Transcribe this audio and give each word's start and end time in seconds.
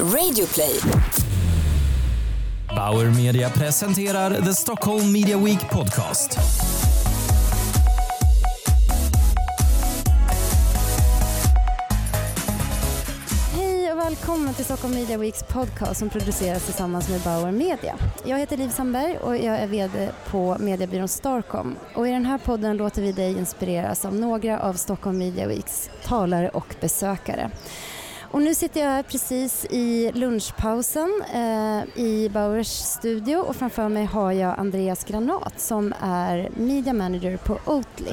Radioplay. 0.00 0.80
Bauer 2.76 3.10
Media 3.10 3.50
presenterar 3.50 4.42
The 4.42 4.54
Stockholm 4.54 5.12
Media 5.12 5.38
Week 5.38 5.70
Podcast. 5.70 6.38
Hej 13.52 13.92
och 13.92 13.98
välkommen 13.98 14.54
till 14.54 14.64
Stockholm 14.64 14.94
Media 14.94 15.18
Weeks 15.18 15.42
podcast 15.42 15.98
som 15.98 16.10
produceras 16.10 16.64
tillsammans 16.64 17.08
med 17.08 17.20
Bauer 17.20 17.52
Media. 17.52 17.96
Jag 18.24 18.38
heter 18.38 18.56
Liv 18.56 18.68
Sandberg 18.68 19.18
och 19.18 19.36
jag 19.36 19.58
är 19.58 19.66
VD 19.66 20.10
på 20.30 20.56
mediebyrån 20.60 21.08
Starcom. 21.08 21.76
Och 21.94 22.08
I 22.08 22.10
den 22.10 22.26
här 22.26 22.38
podden 22.38 22.76
låter 22.76 23.02
vi 23.02 23.12
dig 23.12 23.38
inspireras 23.38 24.04
av 24.04 24.14
några 24.14 24.60
av 24.60 24.74
Stockholm 24.74 25.18
Media 25.18 25.46
Weeks 25.46 25.90
talare 26.04 26.48
och 26.48 26.74
besökare. 26.80 27.50
Och 28.34 28.42
nu 28.42 28.54
sitter 28.54 28.80
jag 28.80 28.88
här 28.88 29.02
precis 29.02 29.64
i 29.70 30.12
lunchpausen 30.14 31.22
eh, 31.34 32.00
i 32.04 32.30
Bauers 32.32 32.68
studio 32.68 33.36
och 33.36 33.56
framför 33.56 33.88
mig 33.88 34.04
har 34.04 34.32
jag 34.32 34.58
Andreas 34.58 35.04
Granat 35.04 35.60
som 35.60 35.94
är 36.00 36.48
Media 36.56 36.92
Manager 36.92 37.36
på 37.36 37.58
Oatly. 37.64 38.12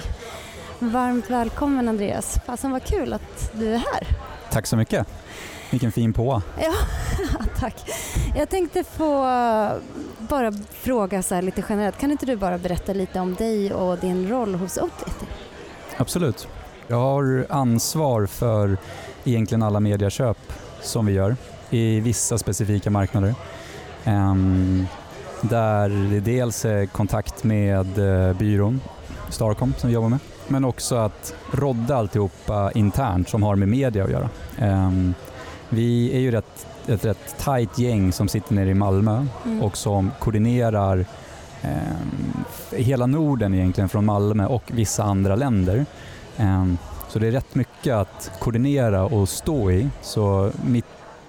Varmt 0.80 1.30
välkommen 1.30 1.88
Andreas. 1.88 2.40
Fasen 2.46 2.72
vad 2.72 2.84
kul 2.84 3.14
att 3.14 3.52
du 3.54 3.74
är 3.74 3.78
här. 3.78 4.08
Tack 4.52 4.68
så 4.68 4.78
mycket. 4.78 5.08
Vilken 5.72 5.92
fin 5.92 6.14
på. 6.14 6.42
Ja, 6.62 6.74
tack. 7.60 7.76
Jag 8.36 8.50
tänkte 8.50 8.84
få 8.84 9.22
bara 10.18 10.52
fråga 10.72 11.24
så 11.24 11.36
här 11.36 11.42
lite 11.42 11.64
generellt. 11.70 11.98
Kan 11.98 12.12
inte 12.12 12.26
du 12.26 12.36
bara 12.36 12.58
berätta 12.58 12.94
lite 12.94 13.20
om 13.20 13.36
dig 13.36 13.74
och 13.74 13.98
din 13.98 14.30
roll 14.30 14.56
hos 14.56 14.78
Oatly? 14.78 15.28
Absolut. 15.98 16.48
Jag 16.88 16.98
har 16.98 17.46
ansvar 17.50 18.26
för 18.26 18.78
egentligen 19.24 19.64
alla 19.64 19.80
medieköp 19.80 20.38
som 20.82 21.06
vi 21.06 21.14
gör 21.14 21.36
i 21.70 22.00
vissa 22.00 22.38
specifika 22.38 22.90
marknader. 22.90 23.36
Um, 24.06 24.88
där 25.42 25.90
det 25.90 26.20
dels 26.20 26.66
är 26.66 26.86
kontakt 26.86 27.44
med 27.44 28.00
uh, 28.00 28.34
byrån, 28.34 28.82
Starcom, 29.30 29.74
som 29.78 29.88
vi 29.88 29.94
jobbar 29.94 30.10
med. 30.10 30.20
Men 30.48 30.66
också 30.66 30.96
att 30.96 31.34
rodda 31.52 31.96
alltihopa 31.96 32.72
internt 32.72 33.30
som 33.30 33.44
har 33.44 33.56
med 33.56 33.68
media 33.68 34.04
att 34.04 34.12
göra. 34.12 34.30
Um, 34.62 35.14
vi 35.70 36.16
är 36.16 36.20
ju 36.20 36.32
rätt, 36.32 36.68
ett 36.88 37.06
rätt 37.06 37.36
tajt 37.40 37.80
gäng 37.80 38.12
som 38.12 38.28
sitter 38.28 38.54
nere 38.54 38.70
i 38.70 38.74
Malmö 38.74 39.26
mm. 39.46 39.62
och 39.62 39.78
som 39.78 40.12
koordinerar 40.20 41.06
um, 41.64 42.44
hela 42.72 43.06
Norden 43.06 43.54
egentligen 43.54 43.90
från 43.90 44.06
Malmö 44.06 44.46
och 44.46 44.64
vissa 44.68 45.04
andra 45.04 45.36
länder. 45.36 45.86
Så 47.10 47.20
det 47.20 47.28
är 47.28 47.32
rätt 47.32 47.56
mycket 47.56 47.96
att 47.96 48.32
koordinera 48.40 49.04
och 49.04 49.30
stå 49.30 49.72
i. 49.72 49.90
Så 50.02 50.52
mitt, 50.66 50.86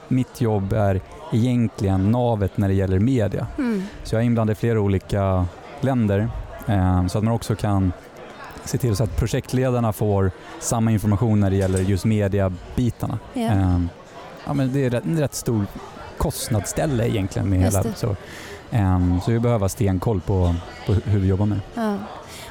mitt 0.09 0.41
jobb 0.41 0.72
är 0.72 1.00
egentligen 1.33 2.11
navet 2.11 2.56
när 2.59 2.69
det 2.69 2.75
gäller 2.75 2.98
media. 2.98 3.47
Mm. 3.59 3.83
Så 4.05 4.14
jag 4.14 4.22
är 4.22 4.27
inblandad 4.27 4.53
i 4.53 4.61
flera 4.61 4.81
olika 4.81 5.47
länder 5.81 6.28
eh, 6.67 7.06
så 7.06 7.19
att 7.19 7.25
man 7.25 7.34
också 7.34 7.55
kan 7.55 7.92
se 8.64 8.78
till 8.78 8.97
så 8.97 9.05
att 9.05 9.17
projektledarna 9.17 9.92
får 9.92 10.31
samma 10.61 10.91
information 10.91 11.41
när 11.41 11.50
det 11.50 11.56
gäller 11.56 11.78
just 11.78 12.05
mediabitarna. 12.05 13.19
Yeah. 13.34 13.81
Ja, 14.47 14.55
men 14.55 14.72
det 14.72 14.84
är 14.84 14.94
en 14.94 15.19
rätt 15.19 15.34
stor 15.34 15.66
kostnadsställe 16.19 17.09
egentligen 17.09 17.50
med 17.50 17.59
hela. 17.59 17.84
Så, 17.94 18.16
eh, 18.73 19.20
så 19.25 19.31
vi 19.31 19.39
behöver 19.41 19.69
stenkoll 19.69 20.20
på, 20.20 20.55
på 20.87 20.92
hur 20.92 21.19
vi 21.19 21.28
jobbar 21.28 21.47
med. 21.47 21.61
Ja. 21.75 21.97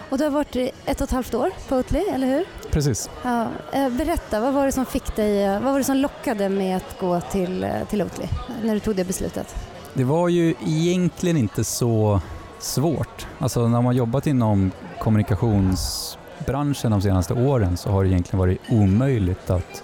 Och 0.09 0.17
du 0.17 0.23
har 0.23 0.31
varit 0.31 0.55
ett 0.55 1.01
och 1.01 1.07
ett 1.07 1.11
halvt 1.11 1.33
år 1.33 1.51
på 1.67 1.75
Oatly, 1.75 1.99
eller 1.99 2.27
hur? 2.27 2.45
Precis. 2.71 3.09
Ja, 3.23 3.47
eh, 3.73 3.89
berätta, 3.89 4.39
vad 4.39 4.53
var 4.53 4.65
det 4.65 4.71
som 4.71 4.85
fick 4.85 5.15
dig, 5.15 5.59
vad 5.59 5.71
var 5.71 5.77
det 5.77 5.83
som 5.83 5.97
lockade 5.97 6.49
med 6.49 6.77
att 6.77 6.99
gå 6.99 7.21
till, 7.21 7.63
eh, 7.63 7.69
till 7.89 8.01
Oatly 8.01 8.25
när 8.63 8.73
du 8.73 8.79
tog 8.79 8.95
det 8.95 9.03
beslutet? 9.03 9.55
Det 9.93 10.03
var 10.03 10.29
ju 10.29 10.55
egentligen 10.65 11.37
inte 11.37 11.63
så 11.63 12.21
svårt. 12.59 13.27
Alltså 13.39 13.67
när 13.67 13.81
man 13.81 13.95
jobbat 13.95 14.27
inom 14.27 14.71
kommunikationsbranschen 14.99 16.91
de 16.91 17.01
senaste 17.01 17.33
åren 17.33 17.77
så 17.77 17.89
har 17.89 18.03
det 18.03 18.09
egentligen 18.09 18.39
varit 18.39 18.61
omöjligt 18.69 19.49
att 19.49 19.83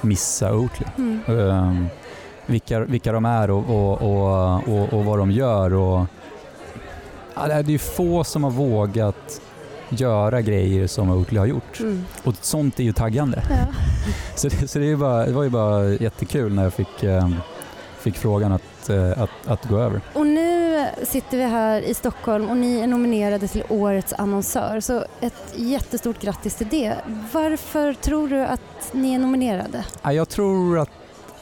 missa 0.00 0.54
Oatly. 0.54 0.86
Mm. 0.98 1.20
Um, 1.26 1.88
vilka, 2.46 2.80
vilka 2.80 3.12
de 3.12 3.24
är 3.24 3.50
och, 3.50 3.64
och, 3.70 4.02
och, 4.02 4.68
och, 4.68 4.92
och 4.92 5.04
vad 5.04 5.18
de 5.18 5.30
gör. 5.30 5.74
Och, 5.74 6.06
ja, 7.34 7.46
det 7.46 7.54
är 7.54 7.62
ju 7.62 7.78
få 7.78 8.24
som 8.24 8.44
har 8.44 8.50
vågat 8.50 9.40
göra 9.88 10.40
grejer 10.40 10.86
som 10.86 11.10
Oatly 11.10 11.38
har 11.38 11.46
gjort. 11.46 11.80
Mm. 11.80 12.04
Och 12.24 12.34
sånt 12.40 12.80
är 12.80 12.84
ju 12.84 12.92
taggande. 12.92 13.42
Ja. 13.50 13.56
så 14.36 14.48
det, 14.48 14.68
så 14.68 14.78
det, 14.78 14.96
bara, 14.96 15.26
det, 15.26 15.32
var 15.32 15.42
ju 15.42 15.50
bara 15.50 15.84
jättekul 15.84 16.54
när 16.54 16.62
jag 16.62 16.74
fick, 16.74 17.02
eh, 17.02 17.28
fick 17.98 18.16
frågan 18.16 18.52
att, 18.52 18.88
eh, 18.88 19.22
att, 19.22 19.30
att 19.46 19.64
gå 19.64 19.78
över. 19.78 20.00
Och 20.12 20.26
nu 20.26 20.84
sitter 21.02 21.36
vi 21.36 21.44
här 21.44 21.80
i 21.80 21.94
Stockholm 21.94 22.48
och 22.48 22.56
ni 22.56 22.80
är 22.80 22.86
nominerade 22.86 23.48
till 23.48 23.62
Årets 23.68 24.12
annonsör. 24.12 24.80
Så 24.80 25.04
ett 25.20 25.54
jättestort 25.56 26.20
grattis 26.20 26.54
till 26.54 26.68
det. 26.68 26.94
Varför 27.32 27.94
tror 27.94 28.28
du 28.28 28.40
att 28.40 28.92
ni 28.92 29.14
är 29.14 29.18
nominerade? 29.18 29.84
Ja, 30.02 30.12
jag 30.12 30.28
tror 30.28 30.78
att 30.78 30.90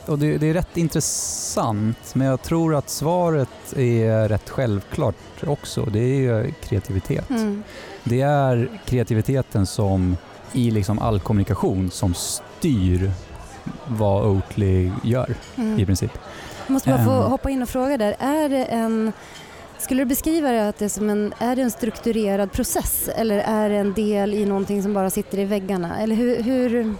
och 0.06 0.18
det, 0.18 0.38
det, 0.38 0.46
är 0.46 0.54
rätt 0.54 0.76
intressant, 0.76 2.14
men 2.14 2.26
jag 2.26 2.42
tror 2.42 2.74
att 2.74 2.90
svaret 2.90 3.72
är 3.76 4.28
rätt 4.28 4.50
självklart 4.50 5.44
också. 5.46 5.84
Det 5.84 5.98
är 5.98 6.16
ju 6.16 6.52
kreativitet. 6.52 7.30
Mm. 7.30 7.62
Det 8.04 8.20
är 8.20 8.80
kreativiteten 8.84 9.66
som 9.66 10.16
i 10.52 10.70
liksom 10.70 10.98
all 10.98 11.20
kommunikation 11.20 11.90
som 11.90 12.14
styr 12.14 13.10
vad 13.86 14.26
Oatly 14.26 14.90
gör 15.02 15.34
mm. 15.56 15.78
i 15.78 15.86
princip. 15.86 16.10
Jag 16.66 16.72
måste 16.72 16.90
bara 16.90 17.04
få 17.04 17.22
um, 17.22 17.30
hoppa 17.30 17.50
in 17.50 17.62
och 17.62 17.68
fråga 17.68 17.98
där. 17.98 18.16
Är 18.18 18.48
det 18.48 18.64
en 18.64 19.12
skulle 19.78 20.02
du 20.02 20.06
beskriva 20.06 20.50
det 20.50 20.68
att 20.68 20.78
det 20.78 20.88
som 20.88 21.10
en, 21.10 21.34
är 21.38 21.56
det 21.56 21.62
en 21.62 21.70
strukturerad 21.70 22.52
process 22.52 23.08
eller 23.16 23.38
är 23.38 23.68
det 23.68 23.76
en 23.76 23.92
del 23.92 24.34
i 24.34 24.46
någonting 24.46 24.82
som 24.82 24.94
bara 24.94 25.10
sitter 25.10 25.38
i 25.38 25.44
väggarna? 25.44 25.98
Eller 25.98 26.16
hur, 26.16 26.42
hur... 26.42 26.94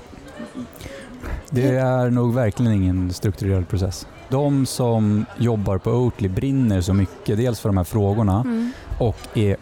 Det 1.50 1.76
är 1.76 2.10
nog 2.10 2.34
verkligen 2.34 2.72
ingen 2.72 3.12
strukturerad 3.12 3.68
process. 3.68 4.06
De 4.28 4.66
som 4.66 5.26
jobbar 5.38 5.78
på 5.78 5.90
Oatly 5.90 6.28
brinner 6.28 6.80
så 6.80 6.94
mycket, 6.94 7.36
dels 7.36 7.60
för 7.60 7.68
de 7.68 7.76
här 7.76 7.84
frågorna 7.84 8.40
mm. 8.40 8.72
och 8.98 9.16
är 9.34 9.56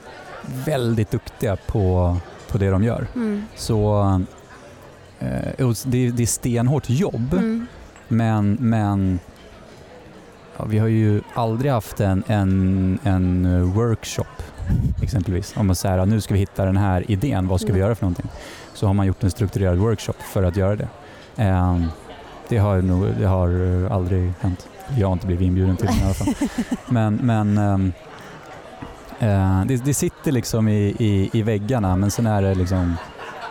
väldigt 0.67 1.11
duktiga 1.11 1.57
på, 1.57 2.17
på 2.49 2.59
det 2.59 2.71
de 2.71 2.85
gör. 2.85 3.07
Mm. 3.15 3.45
Så 3.57 4.03
eh, 5.19 5.71
det, 5.85 6.11
det 6.11 6.23
är 6.23 6.27
stenhårt 6.27 6.91
jobb, 6.91 7.33
mm. 7.33 7.67
men, 8.09 8.57
men 8.61 9.19
ja, 10.57 10.65
vi 10.65 10.79
har 10.79 10.89
ju 10.89 11.21
aldrig 11.35 11.73
haft 11.73 12.01
en, 12.01 12.23
en, 12.27 12.99
en 13.03 13.65
workshop 13.73 14.43
exempelvis. 15.03 15.55
Om 15.57 15.67
man 15.67 15.77
säger 15.77 15.99
att 15.99 16.09
nu 16.09 16.21
ska 16.21 16.35
vi 16.35 16.41
hitta 16.41 16.65
den 16.65 16.77
här 16.77 17.11
idén, 17.11 17.49
vad 17.49 17.61
ska 17.61 17.69
mm. 17.69 17.75
vi 17.75 17.81
göra 17.81 17.95
för 17.95 18.05
någonting? 18.05 18.29
Så 18.75 18.87
har 18.87 18.95
man 18.95 19.07
gjort 19.07 19.23
en 19.23 19.31
strukturerad 19.31 19.79
workshop 19.79 20.15
för 20.33 20.43
att 20.43 20.57
göra 20.57 20.77
det. 20.77 20.89
Eh, 21.37 21.83
det, 22.49 22.59
har 22.59 22.83
nog, 22.83 23.07
det 23.19 23.27
har 23.27 23.49
aldrig 23.91 24.33
hänt. 24.41 24.69
Jag 24.97 25.09
har 25.09 25.13
inte 25.13 25.27
blivit 25.27 25.47
inbjuden 25.47 25.77
till 25.77 25.87
den 25.87 25.97
i 25.97 26.05
alla 26.05 26.15
fall. 26.15 26.35
Men, 26.89 27.15
men 27.15 27.59
um, 27.59 27.93
Eh, 29.23 29.65
det, 29.65 29.85
det, 29.85 29.95
sitter 29.95 30.33
liksom 30.33 30.69
i, 30.69 30.97
i, 30.99 31.31
i, 31.33 31.43
väggarna 31.43 31.97
men 31.97 32.11
sen 32.11 32.27
är 32.27 32.43
det 32.43 32.55
liksom 32.55 32.97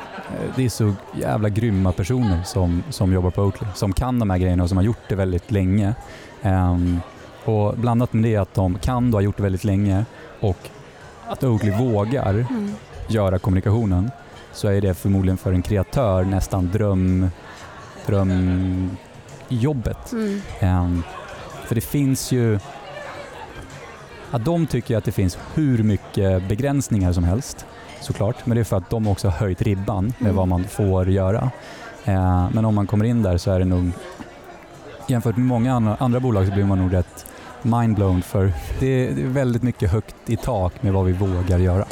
eh, 0.08 0.56
det 0.56 0.66
är 0.66 0.70
så 0.70 0.94
jävla 1.14 1.50
grymma 1.50 1.92
personer 1.92 2.44
som, 2.44 2.84
som 2.90 3.14
jobbar 3.14 3.32
på 3.32 3.44
Oatly, 3.44 3.68
som 3.76 3.94
kan 3.94 4.20
de 4.20 4.30
här 4.30 4.38
grejerna 4.38 4.64
och 4.64 4.70
som 4.70 4.78
har 4.78 4.84
gjort 4.84 5.10
det 5.10 5.16
väldigt 5.16 5.52
länge. 5.52 5.96
Um, 6.42 7.02
och 7.46 7.78
blandat 7.78 8.14
med 8.14 8.24
det 8.24 8.38
att 8.38 8.54
de 8.54 8.78
kan 8.78 9.08
och 9.08 9.14
har 9.14 9.22
gjort 9.22 9.38
det 9.38 9.44
väldigt 9.44 9.64
länge 9.64 10.06
och 10.40 10.58
att 11.28 11.44
Oatly 11.44 11.72
vågar 11.72 12.34
mm. 12.34 12.74
göra 13.08 13.40
kommunikationen 13.40 14.12
så 14.54 14.68
är 14.68 14.82
det 14.82 14.94
förmodligen 14.94 15.38
för 15.38 15.54
en 15.54 15.62
kreatör 15.62 16.24
nästan 16.24 16.70
dröm, 16.72 17.30
drömjobbet. 18.08 18.92
Mm. 20.12 20.42
Um, 20.62 21.04
för 21.66 21.76
det 21.76 21.82
finns 21.82 22.32
ju 22.32 22.60
att 24.32 24.46
de 24.46 24.68
tycker 24.68 24.98
att 24.98 25.04
det 25.04 25.12
finns 25.12 25.38
hur 25.54 25.84
mycket 25.84 26.48
begränsningar 26.48 27.14
som 27.14 27.24
helst 27.24 27.66
såklart, 28.02 28.46
men 28.46 28.56
det 28.56 28.62
är 28.62 28.66
för 28.66 28.78
att 28.78 28.90
de 28.90 29.08
också 29.08 29.28
har 29.28 29.38
höjt 29.38 29.62
ribban 29.62 30.06
med 30.06 30.22
mm. 30.22 30.36
vad 30.36 30.48
man 30.48 30.64
får 30.64 31.10
göra. 31.10 31.52
Eh, 32.06 32.50
men 32.54 32.66
om 32.66 32.76
man 32.76 32.88
kommer 32.88 33.06
in 33.06 33.24
där 33.24 33.38
så 33.38 33.52
är 33.52 33.60
det 33.60 33.66
nog, 33.66 33.92
jämfört 35.08 35.38
med 35.38 35.46
många 35.46 35.74
andra, 35.74 35.96
andra 36.00 36.20
bolag 36.20 36.48
så 36.48 36.54
blir 36.54 36.66
man 36.66 36.78
nog 36.78 36.94
rätt 36.94 37.26
mindblown 37.62 38.22
för 38.22 38.54
det 38.80 38.88
är, 38.88 39.16
det 39.16 39.22
är 39.22 39.28
väldigt 39.28 39.64
mycket 39.64 39.92
högt 39.92 40.16
i 40.26 40.38
tak 40.38 40.84
med 40.84 40.94
vad 40.94 41.06
vi 41.06 41.12
vågar 41.12 41.60
göra. 41.60 41.86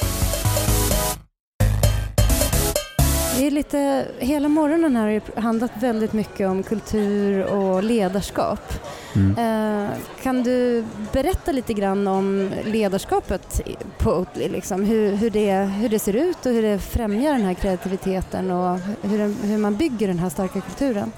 Lite, 3.59 4.07
hela 4.19 4.47
morgonen 4.47 4.95
här 4.95 5.21
har 5.35 5.41
handlat 5.41 5.71
väldigt 5.79 6.13
mycket 6.13 6.47
om 6.47 6.63
kultur 6.63 7.45
och 7.45 7.83
ledarskap. 7.83 8.73
Mm. 9.15 9.37
Eh, 9.37 9.91
kan 10.23 10.43
du 10.43 10.85
berätta 11.13 11.51
lite 11.51 11.73
grann 11.73 12.07
om 12.07 12.51
ledarskapet 12.65 13.61
på 13.97 14.11
Oatly? 14.11 14.49
Liksom? 14.49 14.83
Hur, 14.83 15.15
hur, 15.15 15.29
det, 15.29 15.53
hur 15.53 15.89
det 15.89 15.99
ser 15.99 16.15
ut 16.15 16.45
och 16.45 16.51
hur 16.51 16.61
det 16.61 16.79
främjar 16.79 17.31
den 17.33 17.41
här 17.41 17.53
kreativiteten 17.53 18.51
och 18.51 18.79
hur, 19.01 19.47
hur 19.47 19.57
man 19.57 19.75
bygger 19.75 20.07
den 20.07 20.19
här 20.19 20.29
starka 20.29 20.61
kulturen? 20.61 21.11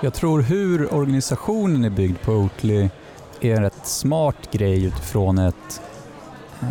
Jag 0.00 0.14
tror 0.14 0.40
hur 0.40 0.94
organisationen 0.94 1.84
är 1.84 1.90
byggd 1.90 2.20
på 2.20 2.32
Oatly 2.32 2.88
är 3.40 3.56
en 3.56 3.62
rätt 3.62 3.86
smart 3.86 4.50
grej 4.52 4.84
utifrån 4.84 5.38
ett... 5.38 5.82
Eh, 6.60 6.68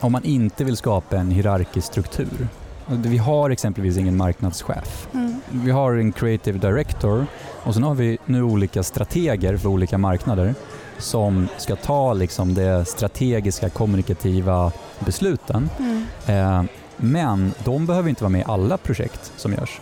om 0.00 0.12
man 0.12 0.24
inte 0.24 0.64
vill 0.64 0.76
skapa 0.76 1.16
en 1.16 1.30
hierarkisk 1.30 1.86
struktur. 1.86 2.48
Vi 2.88 3.18
har 3.18 3.50
exempelvis 3.50 3.96
ingen 3.96 4.16
marknadschef. 4.16 5.08
Mm. 5.14 5.40
Vi 5.50 5.70
har 5.70 5.92
en 5.94 6.12
creative 6.12 6.58
director 6.58 7.26
och 7.62 7.74
sen 7.74 7.82
har 7.82 7.94
vi 7.94 8.18
nu 8.24 8.42
olika 8.42 8.82
strateger 8.82 9.56
för 9.56 9.68
olika 9.68 9.98
marknader 9.98 10.54
som 10.98 11.48
ska 11.56 11.76
ta 11.76 12.12
liksom 12.12 12.54
de 12.54 12.84
strategiska 12.84 13.70
kommunikativa 13.70 14.72
besluten. 14.98 15.70
Mm. 15.78 16.04
Eh, 16.26 16.64
men 16.96 17.52
de 17.64 17.86
behöver 17.86 18.08
inte 18.08 18.22
vara 18.24 18.30
med 18.30 18.40
i 18.40 18.44
alla 18.46 18.76
projekt 18.78 19.32
som 19.36 19.52
görs. 19.52 19.80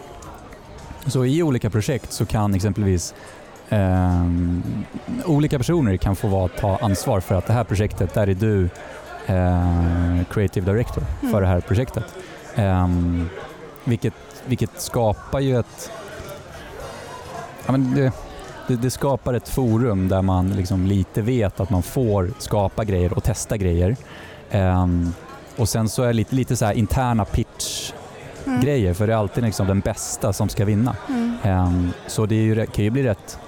Så 1.06 1.24
i 1.24 1.42
olika 1.42 1.70
projekt 1.70 2.12
så 2.12 2.26
kan 2.26 2.54
exempelvis 2.54 3.14
eh, 3.68 4.24
olika 5.26 5.58
personer 5.58 5.96
kan 5.96 6.16
få 6.16 6.28
vara, 6.28 6.48
ta 6.48 6.76
ansvar 6.76 7.20
för 7.20 7.34
att 7.34 7.46
det 7.46 7.52
här 7.52 7.64
projektet, 7.64 8.14
där 8.14 8.26
är 8.28 8.34
du 8.34 8.68
eh, 9.26 10.24
creative 10.30 10.72
director 10.72 11.02
för 11.20 11.28
Mm. 11.28 11.40
det 11.42 11.46
här 11.46 11.60
projektet. 11.60 12.04
Eh, 12.54 12.88
vilket, 13.84 14.14
vilket 14.46 14.80
skapar 14.80 15.40
ju 15.40 15.58
ett... 15.58 15.90
Ja, 17.66 17.72
men 17.72 17.94
det, 17.94 18.12
det, 18.68 18.76
det 18.76 18.90
skapar 18.90 19.34
ett 19.34 19.48
forum 19.48 20.08
där 20.08 20.22
man 20.22 20.50
liksom 20.50 20.86
lite 20.86 21.22
vet 21.22 21.60
att 21.60 21.70
man 21.70 21.82
får 21.82 22.30
skapa 22.38 22.84
grejer 22.84 23.12
och 23.12 23.24
testa 23.24 23.56
grejer. 23.56 23.96
Ehm, 24.50 25.12
och 25.56 25.68
sen 25.68 25.88
så 25.88 26.02
är 26.02 26.06
det 26.06 26.12
lite, 26.12 26.34
lite 26.34 26.56
så 26.56 26.64
här 26.64 26.72
interna 26.72 27.24
pitch-grejer 27.24 28.84
Mm. 28.84 28.94
för 28.94 29.06
det 29.06 29.12
är 29.12 29.16
alltid 29.16 29.44
liksom 29.44 29.66
den 29.66 29.80
bästa 29.80 30.32
som 30.32 30.48
ska 30.48 30.64
vinna. 30.64 30.96
Mm. 31.08 31.36
Ehm, 31.42 31.92
så 32.06 32.26
det 32.26 32.34
är 32.34 32.42
ju, 32.42 32.66
kan 32.66 32.84
ju 32.84 32.90
bli 32.90 33.02
rätt 33.02 33.38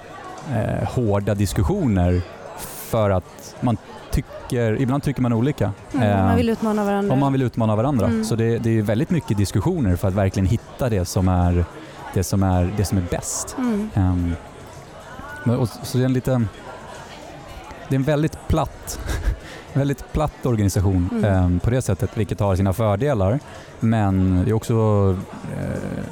eh, 0.55 0.89
hårda 0.89 1.35
diskussioner 1.35 2.21
för 2.59 3.11
att 3.11 3.55
man 3.61 3.77
tycker, 4.23 4.81
ibland 4.81 5.03
tycker 5.03 5.23
man 5.23 5.33
olika. 5.33 5.73
Mm. 5.95 6.03
Ehm, 6.09 6.25
Man 6.27 6.37
vill 6.37 6.49
utmana 6.49 6.85
varandra. 6.85 7.13
om 7.15 7.19
man 7.21 7.33
vill 7.33 7.43
utmana 7.43 7.77
varandra. 7.77 8.07
Mm. 8.07 8.25
Så 8.25 8.37
det, 8.37 8.59
det 8.59 8.79
är 8.79 8.83
väldigt 8.83 9.11
mycket 9.11 9.37
diskussioner 9.37 9.97
för 9.97 10.09
att 10.09 10.15
verkligen 10.15 10.47
hitta 10.47 10.89
det 10.89 11.05
som 11.05 11.29
är, 11.29 11.65
det 12.15 12.23
som 12.25 12.43
är, 12.43 12.73
det 12.77 12.85
som 12.85 12.99
är 12.99 13.03
bäst. 13.11 13.57
Mm. 13.59 14.35
Men, 15.45 15.57
och, 15.57 15.69
så 15.69 15.99
det 15.99 16.05
är 16.05 16.07
en 16.07 16.13
lite... 16.13 16.43
Det 17.89 17.95
är 17.95 17.99
en 17.99 18.03
väldigt 18.03 18.39
platt, 18.49 18.99
väldigt 19.73 20.13
platt 20.13 20.47
organisation 20.47 21.09
Mm. 21.13 21.25
ehm, 21.25 21.61
på 21.61 21.71
det 21.71 21.83
sättet, 21.83 22.11
vilket 22.17 22.41
har 22.41 22.57
sina 22.57 22.73
fördelar. 22.73 23.41
Men 23.81 24.43
det 24.45 24.51
är 24.51 24.55
också... 24.55 24.75
Eh, 25.59 26.05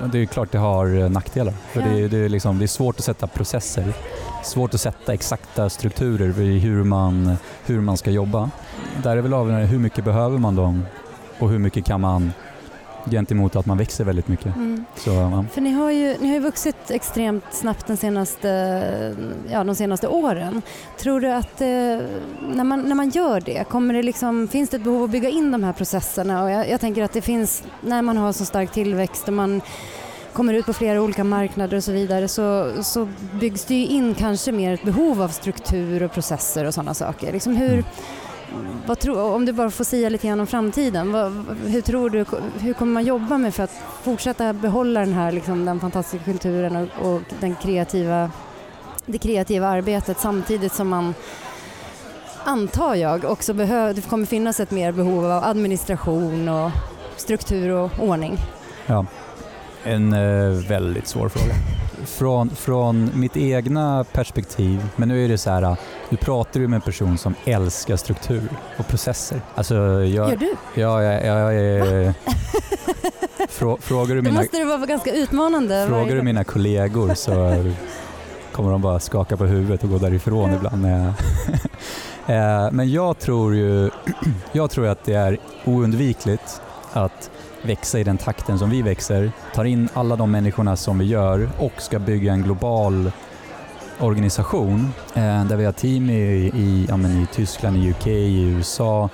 ja, 0.00 0.06
det 0.12 0.18
är 0.18 0.26
klart 0.26 0.52
det 0.52 0.58
har 0.58 0.98
eh, 1.02 1.08
nackdelar. 1.10 1.54
För 1.72 1.80
Ja. 1.80 1.86
det, 1.86 2.00
är- 2.00 2.08
det, 2.08 2.18
är 2.18 2.28
liksom, 2.28 2.58
det 2.58 2.64
är 2.64 2.66
svårt 2.66 2.98
att 2.98 3.04
sätta 3.04 3.26
processer, 3.26 3.92
svårt 4.44 4.74
att 4.74 4.80
sätta 4.80 5.14
exakta 5.14 5.68
strukturer 5.70 6.40
i 6.40 6.58
hur 6.58 6.84
man, 6.84 7.36
hur 7.66 7.80
man 7.80 7.96
ska 7.96 8.10
jobba. 8.10 8.50
Där 9.02 9.16
är 9.16 9.20
väl 9.20 9.34
avgörande 9.34 9.66
hur 9.66 9.78
mycket 9.78 10.04
behöver 10.04 10.38
man 10.38 10.56
dem 10.56 10.86
och 11.38 11.50
hur 11.50 11.58
mycket 11.58 11.84
kan 11.84 12.00
man 12.00 12.32
gentemot 13.10 13.56
att 13.56 13.66
man 13.66 13.78
växer 13.78 14.04
väldigt 14.04 14.28
mycket. 14.28 14.56
Mm. 14.56 14.84
Så, 14.96 15.10
ja. 15.10 15.44
För 15.52 15.60
ni 15.60 15.70
har, 15.70 15.90
ju, 15.90 16.16
ni 16.20 16.28
har 16.28 16.34
ju 16.34 16.40
vuxit 16.40 16.90
extremt 16.90 17.44
snabbt 17.50 17.86
den 17.86 17.96
senaste, 17.96 18.48
ja, 19.50 19.64
de 19.64 19.74
senaste 19.74 20.08
åren. 20.08 20.62
Tror 20.98 21.20
du 21.20 21.32
att 21.32 21.60
eh, 21.60 21.66
när, 22.54 22.64
man, 22.64 22.80
när 22.80 22.94
man 22.94 23.08
gör 23.08 23.40
det, 23.40 23.68
kommer 23.68 23.94
det 23.94 24.02
liksom, 24.02 24.48
finns 24.48 24.70
det 24.70 24.76
ett 24.76 24.84
behov 24.84 25.04
att 25.04 25.10
bygga 25.10 25.28
in 25.28 25.50
de 25.52 25.64
här 25.64 25.72
processerna? 25.72 26.42
Och 26.42 26.50
jag, 26.50 26.68
jag 26.68 26.80
tänker 26.80 27.02
att 27.02 27.12
det 27.12 27.22
finns, 27.22 27.64
när 27.80 28.02
man 28.02 28.16
har 28.16 28.32
så 28.32 28.44
stark 28.44 28.72
tillväxt 28.72 29.28
och 29.28 29.34
man 29.34 29.60
kommer 30.32 30.54
ut 30.54 30.66
på 30.66 30.72
flera 30.72 31.02
olika 31.02 31.24
marknader 31.24 31.76
och 31.76 31.84
så 31.84 31.92
vidare 31.92 32.28
så, 32.28 32.70
så 32.82 33.08
byggs 33.40 33.64
det 33.64 33.74
ju 33.74 33.86
in 33.86 34.14
kanske 34.14 34.52
mer 34.52 34.74
ett 34.74 34.82
behov 34.82 35.22
av 35.22 35.28
struktur 35.28 36.02
och 36.02 36.12
processer 36.12 36.64
och 36.64 36.74
sådana 36.74 36.94
saker. 36.94 37.32
Liksom 37.32 37.56
hur, 37.56 37.84
vad 38.86 38.98
tro, 38.98 39.20
om 39.20 39.44
du 39.44 39.52
bara 39.52 39.70
får 39.70 39.84
säga 39.84 40.08
lite 40.08 40.26
grann 40.26 40.40
om 40.40 40.46
framtiden, 40.46 41.12
vad, 41.12 41.32
hur 41.66 41.80
tror 41.80 42.10
du, 42.10 42.24
hur 42.58 42.72
kommer 42.72 42.92
man 42.92 43.04
jobba 43.04 43.38
med 43.38 43.54
för 43.54 43.62
att 43.62 43.74
fortsätta 44.02 44.52
behålla 44.52 45.00
den 45.00 45.12
här 45.12 45.32
liksom, 45.32 45.64
den 45.64 45.80
fantastiska 45.80 46.24
kulturen 46.24 46.76
och, 46.76 47.12
och 47.12 47.22
den 47.40 47.54
kreativa, 47.54 48.30
det 49.06 49.18
kreativa 49.18 49.68
arbetet 49.68 50.18
samtidigt 50.18 50.72
som 50.72 50.88
man 50.88 51.14
antar 52.44 52.94
jag 52.94 53.24
också 53.24 53.54
behöver, 53.54 53.94
det 53.94 54.00
kommer 54.00 54.26
finnas 54.26 54.60
ett 54.60 54.70
mer 54.70 54.92
behov 54.92 55.24
av 55.24 55.44
administration 55.44 56.48
och 56.48 56.70
struktur 57.16 57.70
och 57.70 57.90
ordning. 57.98 58.38
Ja, 58.86 59.06
en 59.84 60.12
eh, 60.12 60.68
väldigt 60.68 61.06
svår 61.06 61.28
fråga. 61.28 61.54
Från, 62.06 62.50
från 62.50 63.10
mitt 63.14 63.36
egna 63.36 64.04
perspektiv, 64.12 64.86
men 64.96 65.08
nu 65.08 65.24
är 65.24 65.28
det 65.28 65.38
så 65.38 65.50
här, 65.50 65.76
nu 66.08 66.16
pratar 66.16 66.60
du 66.60 66.68
med 66.68 66.76
en 66.76 66.80
person 66.82 67.18
som 67.18 67.34
älskar 67.44 67.96
struktur 67.96 68.48
och 68.78 68.88
processer. 68.88 69.40
Alltså, 69.54 69.74
jag, 69.74 70.08
Gör 70.08 70.36
du? 70.36 70.54
ja, 70.74 71.02
jag, 71.02 71.26
jag, 71.26 71.54
är... 71.56 72.14
Frå, 73.48 73.78
frågar 73.80 74.14
du 74.14 74.22
mina, 74.22 74.40
måste 74.40 74.58
det 74.58 74.64
vara 74.64 74.86
ganska 74.86 75.12
utmanande. 75.12 75.86
frågar 75.88 76.16
du 76.16 76.22
mina 76.22 76.44
kollegor 76.44 77.14
så 77.14 77.64
kommer 78.52 78.70
de 78.70 78.80
bara 78.82 79.00
skaka 79.00 79.36
på 79.36 79.44
huvudet 79.44 79.84
och 79.84 79.90
gå 79.90 79.98
därifrån 79.98 80.50
Ja. 80.50 80.56
ibland. 80.56 80.82
När 80.82 81.04
jag 81.04 81.12
Eh, 82.28 82.68
Men 82.72 82.90
jag 82.90 83.18
tror 83.18 83.54
ju 83.54 83.90
jag 84.52 84.70
tror 84.70 84.86
att 84.86 85.04
det 85.04 85.14
är 85.14 85.38
oundvikligt 85.64 86.60
att 86.92 87.30
växa 87.66 87.98
i 87.98 88.04
den 88.04 88.18
takten 88.18 88.58
som 88.58 88.70
vi 88.70 88.82
växer, 88.82 89.32
tar 89.54 89.64
in 89.64 89.88
alla 89.94 90.16
de 90.16 90.30
människorna 90.30 90.76
som 90.76 90.98
vi 90.98 91.04
gör 91.04 91.48
och 91.58 91.72
ska 91.78 91.98
bygga 91.98 92.32
en 92.32 92.42
global 92.42 93.10
organisation 94.00 94.92
eh, 95.14 95.44
där 95.44 95.56
vi 95.56 95.64
har 95.64 95.72
team 95.72 96.10
i, 96.10 96.14
i, 96.54 96.86
ja, 96.88 96.98
i 96.98 97.26
Tyskland, 97.34 97.76
i 97.76 97.90
UK, 97.90 98.06
i 98.06 98.42
USA, 98.42 99.08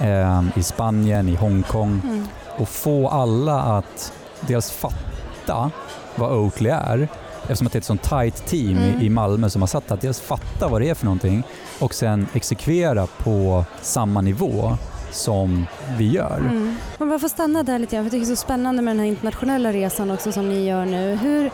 eh, 0.00 0.42
i 0.56 0.62
Spanien, 0.62 1.28
i 1.28 1.34
Hongkong 1.34 2.00
Mm. 2.04 2.26
och 2.56 2.68
få 2.68 3.08
alla 3.08 3.60
att 3.62 4.12
dels 4.40 4.70
fatta 4.70 5.70
vad 6.16 6.32
Oatly 6.32 6.70
är, 6.70 7.08
eftersom 7.42 7.66
att 7.66 7.72
det 7.72 7.76
är 7.76 7.80
ett 7.80 7.84
sånt 7.84 8.02
tight 8.02 8.46
team 8.46 8.78
Mm. 8.78 9.00
i, 9.00 9.04
i 9.06 9.10
Malmö 9.10 9.50
som 9.50 9.62
har 9.62 9.66
satt 9.66 9.90
att 9.90 10.00
dels 10.00 10.20
fatta 10.20 10.68
vad 10.68 10.80
det 10.80 10.88
är 10.90 10.94
för 10.94 11.04
någonting 11.04 11.42
och 11.78 11.94
sen 11.94 12.26
exekvera 12.32 13.06
på 13.06 13.64
samma 13.82 14.20
nivå 14.20 14.76
som 15.10 15.66
vi 15.98 16.12
gör. 16.12 16.38
Mm. 16.38 16.76
Man 16.98 17.08
bara 17.08 17.18
får 17.18 17.28
stanna 17.28 17.62
där 17.62 17.78
lite 17.78 17.96
grann, 17.96 18.04
för 18.04 18.06
jag 18.06 18.12
tycker 18.12 18.26
det 18.26 18.32
är 18.32 18.36
så 18.36 18.42
spännande 18.42 18.82
med 18.82 18.94
den 18.94 19.00
här 19.00 19.06
internationella 19.06 19.72
resan 19.72 20.10
också 20.10 20.32
som 20.32 20.48
ni 20.48 20.66
gör 20.66 20.84
nu. 20.84 21.14
Hur, 21.14 21.50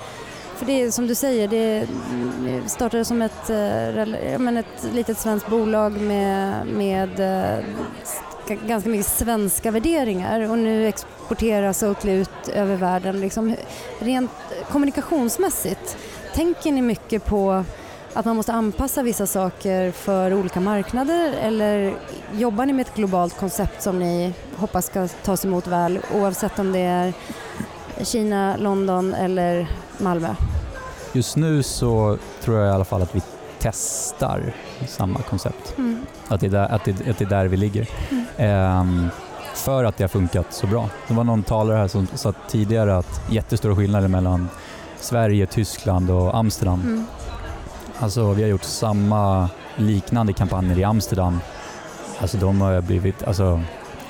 för 0.57 0.67
det 0.67 0.83
är 0.83 0.91
som 0.91 1.07
du 1.07 1.15
säger, 1.15 1.49
det 1.49 1.87
startade 2.71 3.05
som 3.05 3.23
ett, 3.23 3.51
eh, 3.51 4.39
men 4.39 4.57
ett 4.57 4.89
litet 4.93 5.19
svenskt 5.19 5.49
bolag 5.49 6.01
med, 6.01 6.67
med 6.67 7.21
eh, 7.21 7.65
ganska 8.67 8.91
mycket 8.91 9.07
svenska 9.07 9.71
värderingar 9.71 10.51
och 10.51 10.59
nu 10.59 10.87
exporteras 10.89 11.83
Oatly 11.83 12.13
ut 12.13 12.49
över 12.49 12.77
världen. 12.77 13.21
Liksom, 13.21 13.57
rent 13.99 14.31
kommunikationsmässigt, 14.71 15.97
tänker 16.35 16.73
ni 16.73 16.83
mycket 16.83 17.25
på 17.25 17.65
att 18.15 18.25
man 18.25 18.37
måste 18.37 18.53
anpassa 18.53 19.03
vissa 19.03 19.27
saker 19.27 19.91
för 19.91 20.35
olika 20.35 20.61
marknader 20.61 21.33
eller 21.33 21.95
jobbar 22.33 22.67
ni 22.67 22.73
med 22.73 22.87
ett 22.87 22.95
globalt 22.95 23.37
koncept 23.37 23.83
som 23.83 23.99
ni 23.99 24.35
hoppas 24.57 24.87
ska 24.87 25.09
tas 25.09 25.45
emot 25.45 25.67
väl 25.67 25.99
oavsett 26.15 26.59
om 26.59 26.73
det 26.73 26.79
är 26.79 27.13
Kina, 28.03 28.57
London 28.57 29.15
eller 29.15 29.69
Malmö? 29.99 30.35
Just 31.13 31.37
nu 31.37 31.63
så 31.63 32.19
tror 32.41 32.59
jag 32.59 32.69
i 32.69 32.71
alla 32.71 32.85
fall 32.85 33.03
att 33.03 33.15
vi 33.15 33.23
testar 33.59 34.53
samma 34.89 35.19
koncept. 35.23 35.75
Mm. 35.79 36.07
Att 36.29 36.41
det 36.41 36.47
är 36.47 36.51
där, 36.51 36.69
att 36.69 36.85
det, 36.85 36.91
att 37.11 37.19
det 37.19 37.25
är 37.25 37.29
där 37.29 37.47
vi 37.47 37.57
ligger. 37.57 37.89
Ehm, 38.37 39.09
för 39.55 39.85
att 39.85 39.97
det 39.97 40.05
har 40.05 40.09
funkat 40.09 40.47
så 40.55 40.67
bra. 40.67 40.89
Det 41.09 41.15
var 41.15 41.25
någon 41.25 41.43
talare 41.43 41.77
här 41.77 41.89
som 41.89 42.07
sa 42.15 42.33
tidigare 42.49 42.97
att 42.97 43.21
jättestora 43.31 43.77
skillnader 43.77 44.09
mellan 44.09 44.49
Sverige, 45.01 45.47
Tyskland 45.47 46.11
och 46.11 46.37
Amsterdam. 46.37 46.81
Mm. 46.81 47.07
Alltså 47.99 48.33
vi 48.33 48.43
har 48.43 48.49
gjort 48.49 48.65
samma 48.65 49.49
liknande 49.77 50.33
kampanjer 50.33 50.79
i 50.79 50.85
Amsterdam. 50.85 51.41
Alltså 52.21 52.37
de 52.37 52.61
har 52.61 52.81
blivit 52.81 53.23
alltså, 53.23 53.61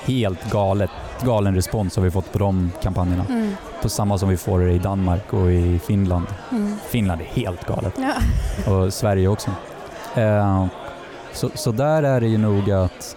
helt 0.05 0.51
galet, 0.51 0.89
galen 1.21 1.55
respons 1.55 1.95
har 1.95 2.03
vi 2.03 2.11
fått 2.11 2.31
på 2.31 2.39
de 2.39 2.71
kampanjerna. 2.81 3.25
Mm. 3.29 3.51
På 3.81 3.89
samma 3.89 4.17
som 4.17 4.29
vi 4.29 4.37
får 4.37 4.69
i 4.69 4.77
Danmark 4.77 5.33
och 5.33 5.51
i 5.51 5.79
Finland. 5.79 6.25
Mm. 6.51 6.77
Finland 6.89 7.21
är 7.21 7.25
helt 7.25 7.67
galet 7.67 7.93
Ja. 7.97 8.73
och 8.73 8.93
Sverige 8.93 9.27
också. 9.27 9.51
Eh, 10.15 10.65
så, 11.33 11.49
så 11.53 11.71
där 11.71 12.03
är 12.03 12.21
det 12.21 12.27
ju 12.27 12.37
nog 12.37 12.71
att 12.71 13.15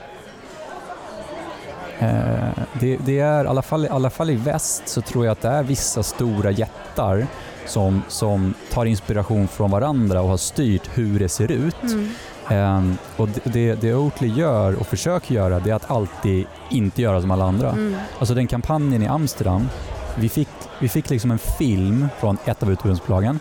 det, 2.81 2.97
det 3.07 3.19
är, 3.19 3.45
i 3.45 3.47
alla, 3.47 3.63
fall, 3.63 3.85
i 3.85 3.89
alla 3.89 4.11
fall 4.11 4.31
i 4.31 4.37
väst 4.37 4.83
så 4.89 5.01
tror 5.01 5.25
jag 5.25 5.33
att 5.33 5.41
det 5.41 5.49
är 5.49 5.63
vissa 5.63 6.03
stora 6.03 6.51
jättar 6.51 7.27
som, 7.67 8.03
som 8.09 8.55
tar 8.71 8.85
inspiration 8.85 9.49
från 9.49 9.71
varandra 9.71 10.21
och 10.23 10.29
har 10.29 10.37
styrt 10.37 10.91
hur 10.95 11.19
det 11.19 11.29
ser 11.29 11.51
ut. 11.51 11.83
Mm. 11.83 12.09
Eh, 12.51 12.97
och 13.17 13.29
det, 13.45 13.75
det, 13.75 13.95
Oatly 13.95 14.29
gör 14.29 14.81
och 14.81 14.87
försöker 14.87 15.35
göra 15.35 15.61
det 15.61 15.71
är 15.71 15.75
att 15.75 15.91
alltid 15.91 16.47
inte 16.71 17.03
göra 17.03 17.21
som 17.21 17.31
alla 17.31 17.45
andra. 17.45 17.71
Mm. 17.71 17.97
Alltså 18.19 18.35
den 18.35 18.47
kampanjen 18.47 19.03
i 19.03 19.07
Amsterdam, 19.07 19.69
vi 20.17 20.29
fick, 20.29 20.49
vi 20.81 20.89
fick 20.89 21.11
liksom 21.11 21.31
en 21.31 21.39
film 21.39 22.09
från 22.21 22.39
ett 22.45 22.63
av 22.63 22.73
utomhusbolagen 22.73 23.39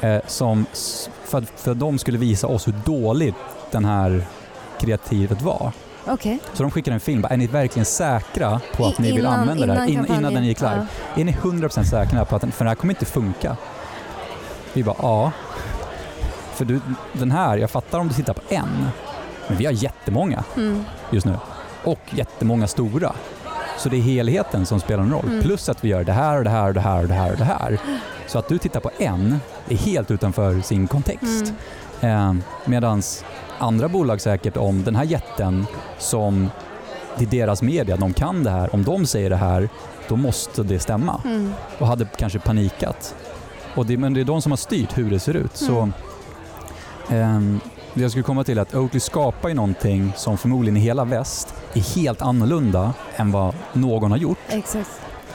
eh, 0.00 0.20
som 0.26 0.66
för 1.24 1.38
att, 1.38 1.50
för 1.56 1.70
att 1.70 1.78
de 1.78 1.98
skulle 1.98 2.18
visa 2.18 2.46
oss 2.46 2.68
hur 2.68 2.74
dåligt 2.84 3.34
den 3.70 3.84
här 3.84 4.24
kreativet 4.80 5.42
var. 5.42 5.72
Okej. 6.06 6.38
Så 6.52 6.62
de 6.62 6.70
skickade 6.70 6.94
en 6.94 7.00
film. 7.00 7.26
Är 7.30 7.36
ni 7.36 7.46
verkligen 7.46 7.86
säkra 7.86 8.60
på 8.76 8.86
att 8.86 8.98
I- 9.00 9.02
ni 9.02 9.08
vill 9.12 9.18
innan- 9.20 9.40
använda 9.40 9.66
det 9.66 9.72
här 9.72 9.86
innan 9.86 10.06
in, 10.06 10.14
innan 10.14 10.34
den 10.34 10.44
gick 10.44 10.60
live? 10.60 10.86
Är 11.16 11.24
ni 11.24 11.32
100% 11.32 11.84
säkra 11.84 12.24
på 12.24 12.36
att 12.36 12.42
den, 12.42 12.52
för 12.52 12.64
det 12.64 12.70
här 12.70 12.74
kommer 12.74 12.92
inte 12.94 13.04
funka? 13.04 13.56
Vi 14.72 14.82
bara 14.84 14.96
ja. 14.98 15.32
För 16.54 16.64
du, 16.64 16.80
den 17.12 17.30
här, 17.30 17.56
jag 17.56 17.70
fattar 17.70 17.98
om 17.98 18.08
du 18.08 18.14
tittar 18.14 18.32
på 18.32 18.40
en, 18.48 18.88
men 19.48 19.56
vi 19.56 19.64
har 19.64 19.72
jättemånga 19.72 20.44
Mm. 20.56 20.84
just 21.10 21.26
nu. 21.26 21.36
Och 21.84 22.00
jättemånga 22.10 22.66
stora. 22.66 23.12
Så 23.78 23.88
det 23.88 23.96
är 23.96 24.00
helheten 24.00 24.66
som 24.66 24.80
spelar 24.80 25.02
en 25.02 25.10
roll. 25.10 25.26
Mm. 25.26 25.42
Plus 25.42 25.68
att 25.68 25.84
vi 25.84 25.88
gör 25.88 26.04
det 26.04 26.12
här 26.12 26.38
och 26.38 26.44
det 26.44 26.50
här 26.50 26.68
och 26.68 26.74
det 26.74 26.80
här 26.80 27.02
och 27.02 27.08
det 27.08 27.14
här 27.14 27.30
och 27.32 27.36
det 27.38 27.44
här. 27.44 27.78
Så 28.26 28.38
att 28.38 28.48
du 28.48 28.58
tittar 28.58 28.80
på 28.80 28.90
en 28.98 29.40
är 29.68 29.76
helt 29.76 30.10
utanför 30.10 30.60
sin 30.60 30.86
kontext. 30.86 31.52
Mm. 32.00 32.36
Eh, 32.38 32.44
Medan 32.64 33.02
andra 33.58 33.88
bolag 33.88 34.20
säkert 34.20 34.56
om 34.56 34.82
den 34.82 34.96
här 34.96 35.04
jätten 35.04 35.66
som 35.98 36.50
är 37.18 37.26
deras 37.26 37.62
media, 37.62 37.96
de 37.96 38.12
kan 38.12 38.44
det 38.44 38.50
här. 38.50 38.74
Om 38.74 38.84
de 38.84 39.06
säger 39.06 39.30
det 39.30 39.36
här, 39.36 39.68
då 40.08 40.16
måste 40.16 40.62
det 40.62 40.78
stämma. 40.78 41.20
Mm. 41.24 41.52
Och 41.78 41.86
hade 41.86 42.04
kanske 42.16 42.38
panikat. 42.38 43.14
Och 43.74 43.86
det, 43.86 43.96
men 43.96 44.14
det 44.14 44.20
är 44.20 44.24
de 44.24 44.42
som 44.42 44.52
har 44.52 44.56
styrt 44.56 44.98
hur 44.98 45.10
det 45.10 45.20
ser 45.20 45.34
ut. 45.36 45.56
Så, 45.56 45.72
Mm. 45.72 45.92
ehm, 47.08 47.60
det 47.94 48.02
jag 48.02 48.10
skulle 48.10 48.22
komma 48.24 48.44
till 48.44 48.58
är 48.58 48.62
att 48.62 48.74
Oatly 48.74 49.00
skapar 49.00 49.48
ju 49.48 49.54
någonting 49.54 50.12
som 50.16 50.38
förmodligen 50.38 50.76
i 50.76 50.80
hela 50.80 51.04
väst 51.04 51.54
är 51.74 51.80
helt 51.96 52.22
annorlunda 52.22 52.94
än 53.16 53.32
vad 53.32 53.54
någon 53.72 54.10
har 54.10 54.18
gjort. 54.18 54.38
Exakt. 54.48 54.90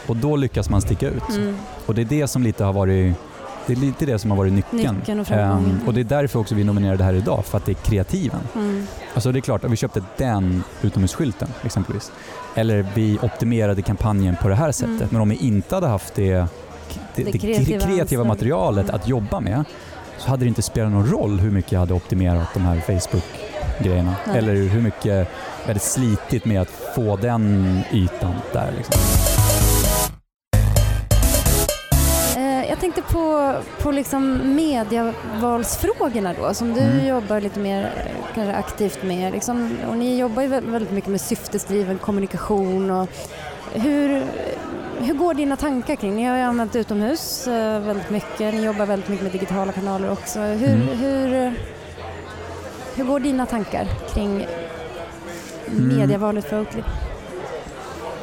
Och 0.07 0.15
då 0.15 0.35
lyckas 0.35 0.69
man 0.69 0.81
sticka 0.81 1.07
ut. 1.09 1.29
Mm. 1.29 1.55
Och 1.85 1.95
det 1.95 2.01
är 2.01 2.05
det 2.05 2.27
som 2.27 2.43
lite 2.43 2.63
har 2.63 2.73
varit 2.73 3.15
det 3.67 3.73
är 3.73 3.77
lite 3.77 4.05
det 4.05 4.19
som 4.19 4.31
har 4.31 4.37
varit 4.37 4.53
nyckeln. 4.53 4.95
Nyckeln 4.95 5.19
och. 5.19 5.31
Ehm, 5.31 5.79
och 5.87 5.93
det 5.93 5.99
är 5.99 6.03
därför 6.03 6.39
också 6.39 6.55
vi 6.55 6.63
nominerade 6.63 7.03
här 7.03 7.13
idag, 7.13 7.45
för 7.45 7.57
att 7.57 7.65
det 7.65 7.71
är 7.71 7.73
kreativen. 7.73 8.39
Mm. 8.55 8.87
Alltså 9.13 9.31
det 9.31 9.39
är 9.39 9.41
klart, 9.41 9.63
om 9.63 9.71
vi 9.71 9.77
köpte 9.77 10.01
den 10.17 10.63
utomhusskylten 10.81 11.47
exempelvis, 11.63 12.11
eller 12.55 12.85
vi 12.95 13.19
optimerade 13.21 13.81
kampanjen 13.81 14.35
på 14.41 14.47
det 14.49 14.55
här 14.55 14.71
sättet, 14.71 14.95
Mm. 14.95 15.07
men 15.11 15.21
om 15.21 15.29
vi 15.29 15.35
inte 15.35 15.75
hade 15.75 15.87
haft 15.87 16.15
det, 16.15 16.33
det, 16.33 16.45
det, 17.15 17.23
Det 17.31 17.37
kreativa, 17.37 17.85
kreativa 17.85 18.23
materialet 18.23 18.83
Mm. 18.89 18.95
att 18.95 19.07
jobba 19.07 19.39
med, 19.39 19.63
så 20.17 20.29
hade 20.29 20.45
det 20.45 20.47
inte 20.49 20.61
spelat 20.61 20.91
någon 20.91 21.05
roll 21.11 21.39
hur 21.39 21.51
mycket 21.51 21.71
jag 21.71 21.79
hade 21.79 21.93
optimerat 21.93 22.47
de 22.53 22.59
här 22.65 22.79
Facebook-grejerna. 22.79 24.15
Eller 24.35 24.53
hur 24.55 24.81
mycket 24.81 25.05
jag 25.05 25.25
hade 25.67 25.79
slitit 25.79 26.45
med 26.45 26.61
att 26.61 26.69
få 26.95 27.15
den 27.15 27.79
ytan 27.93 28.33
där. 28.53 28.71
Liksom. 28.77 29.26
Tänkte 32.93 33.13
på, 33.13 33.53
på 33.81 33.91
liksom 33.91 34.41
medievalsfrågorna 34.55 36.33
då, 36.41 36.53
som 36.53 36.73
du 36.73 36.79
Mm. 36.81 37.05
jobbar 37.07 37.41
lite 37.41 37.59
mer 37.59 37.83
eh, 37.83 38.11
kanske 38.35 38.53
aktivt 38.55 39.03
med. 39.03 39.31
Liksom, 39.33 39.77
och 39.89 39.97
ni 39.97 40.17
jobbar 40.19 40.41
ju 40.41 40.47
vä- 40.47 40.71
väldigt 40.71 40.91
mycket 40.91 41.09
med 41.09 41.21
syftesdriven 41.21 41.97
kommunikation. 41.97 42.91
Och 42.91 43.09
hur, 43.73 44.23
hur 44.99 45.13
går 45.13 45.33
dina 45.33 45.55
tankar 45.55 45.95
kring, 45.95 46.15
ni 46.15 46.23
har 46.25 46.37
ju 46.37 46.43
använt 46.43 46.75
utomhus 46.75 47.47
eh, 47.47 47.79
väldigt 47.79 48.09
mycket, 48.09 48.53
ni 48.53 48.65
jobbar 48.65 48.85
väldigt 48.85 49.09
mycket 49.09 49.23
med 49.23 49.31
digitala 49.31 49.71
kanaler 49.71 50.11
också. 50.11 50.39
Hur, 50.39 50.73
Mm. 50.73 50.87
hur, 50.97 51.33
eh, 51.45 51.51
hur 52.95 53.03
går 53.03 53.19
dina 53.19 53.45
tankar 53.45 53.87
kring 54.13 54.47
Mm. 55.71 55.97
medievalet 55.97 56.45
för 56.49 56.59
Oatly? 56.59 56.81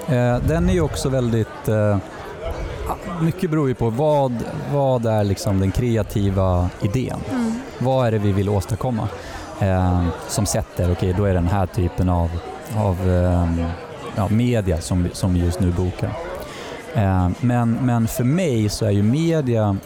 Eh, 0.08 0.38
den 0.38 0.68
är 0.68 0.72
ju 0.74 0.80
också 0.80 1.08
väldigt... 1.08 1.68
Mycket 3.20 3.50
beror 3.50 3.68
ju 3.68 3.74
på 3.74 3.90
vad, 3.90 4.44
vad 4.72 5.06
är 5.06 5.24
liksom 5.24 5.60
den 5.60 5.70
kreativa 5.70 6.70
idén. 6.82 7.18
Mm. 7.30 7.52
Vad 7.78 8.06
är 8.06 8.12
det 8.12 8.18
vi 8.18 8.32
vill 8.32 8.48
åstadkomma? 8.48 9.08
Eh, 9.60 10.06
som 10.28 10.46
sätter, 10.46 10.92
okej 10.92 11.14
då 11.16 11.24
är 11.24 11.28
det 11.28 11.34
den 11.34 11.46
här 11.46 11.66
typen 11.66 12.08
av, 12.08 12.30
av 12.76 13.10
eh, 13.10 13.66
ja, 14.16 14.28
media 14.28 14.80
som, 14.80 15.08
som 15.12 15.36
just 15.36 15.60
nu 15.60 15.70
bokar. 15.70 16.10
Eh, 16.94 17.28
men, 17.40 17.72
men 17.72 18.08
för 18.08 18.24
mig 18.24 18.68
så 18.68 18.86
är 18.86 18.90
ju 18.90 19.02
media, 19.02 19.76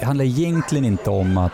det 0.00 0.06
handlar 0.06 0.24
egentligen 0.24 0.84
inte 0.84 1.10
om 1.10 1.38
att 1.38 1.52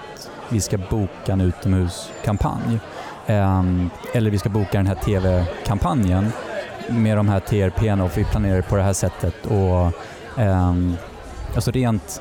vi 0.48 0.60
ska 0.60 0.78
boka 0.78 1.32
en 1.32 1.40
utomhuskampanj. 1.40 2.80
Eh, 3.26 3.64
eller 4.12 4.30
vi 4.30 4.38
ska 4.38 4.48
boka 4.48 4.78
den 4.78 4.86
här 4.86 4.94
TV-kampanjen 4.94 6.32
med 6.88 7.16
de 7.16 7.28
här 7.28 7.40
TRP 7.40 8.02
och 8.02 8.18
vi 8.18 8.24
planerar 8.24 8.62
på 8.62 8.76
det 8.76 8.82
här 8.82 8.92
sättet. 8.92 9.46
Och, 9.46 9.92
ehm, 10.36 10.94
alltså 11.54 11.70
rent 11.70 12.20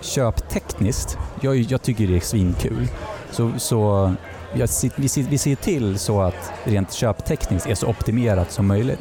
köptekniskt, 0.00 1.18
jag, 1.40 1.56
jag 1.56 1.82
tycker 1.82 2.06
det 2.06 2.16
är 2.16 2.20
svinkul. 2.20 2.88
Så, 3.30 3.52
så 3.58 4.12
jag, 4.52 4.68
vi, 4.96 5.06
sit- 5.08 5.26
vi 5.28 5.38
ser 5.38 5.54
till 5.56 5.98
så 5.98 6.22
att 6.22 6.52
rent 6.64 6.92
köptekniskt 6.92 7.66
är 7.68 7.74
så 7.74 7.86
optimerat 7.86 8.52
som 8.52 8.66
möjligt. 8.66 9.00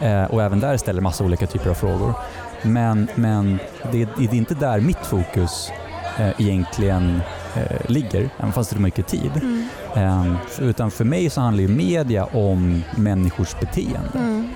Mm. 0.00 0.22
Eh, 0.22 0.30
och 0.30 0.42
även 0.42 0.60
där 0.60 0.76
ställer 0.76 1.00
massa 1.00 1.24
olika 1.24 1.46
typer 1.46 1.70
av 1.70 1.74
frågor. 1.74 2.14
Men, 2.62 3.08
men 3.14 3.58
det, 3.92 4.08
det 4.18 4.24
är 4.24 4.34
inte 4.34 4.54
där 4.54 4.80
mitt 4.80 5.06
fokus 5.06 5.70
eh, 6.18 6.28
egentligen 6.38 7.20
eh, 7.56 7.90
ligger, 7.90 8.30
även 8.38 8.52
fast 8.52 8.70
det 8.70 8.76
är 8.76 8.80
mycket 8.80 9.06
tid. 9.06 9.30
Mm. 9.42 9.68
Eh, 9.94 10.34
utan 10.60 10.90
för 10.90 11.04
mig 11.04 11.30
så 11.30 11.40
handlar 11.40 11.62
ju 11.62 11.68
media 11.68 12.24
om 12.24 12.82
människors 12.96 13.60
beteende. 13.60 14.18
Mm. 14.18 14.48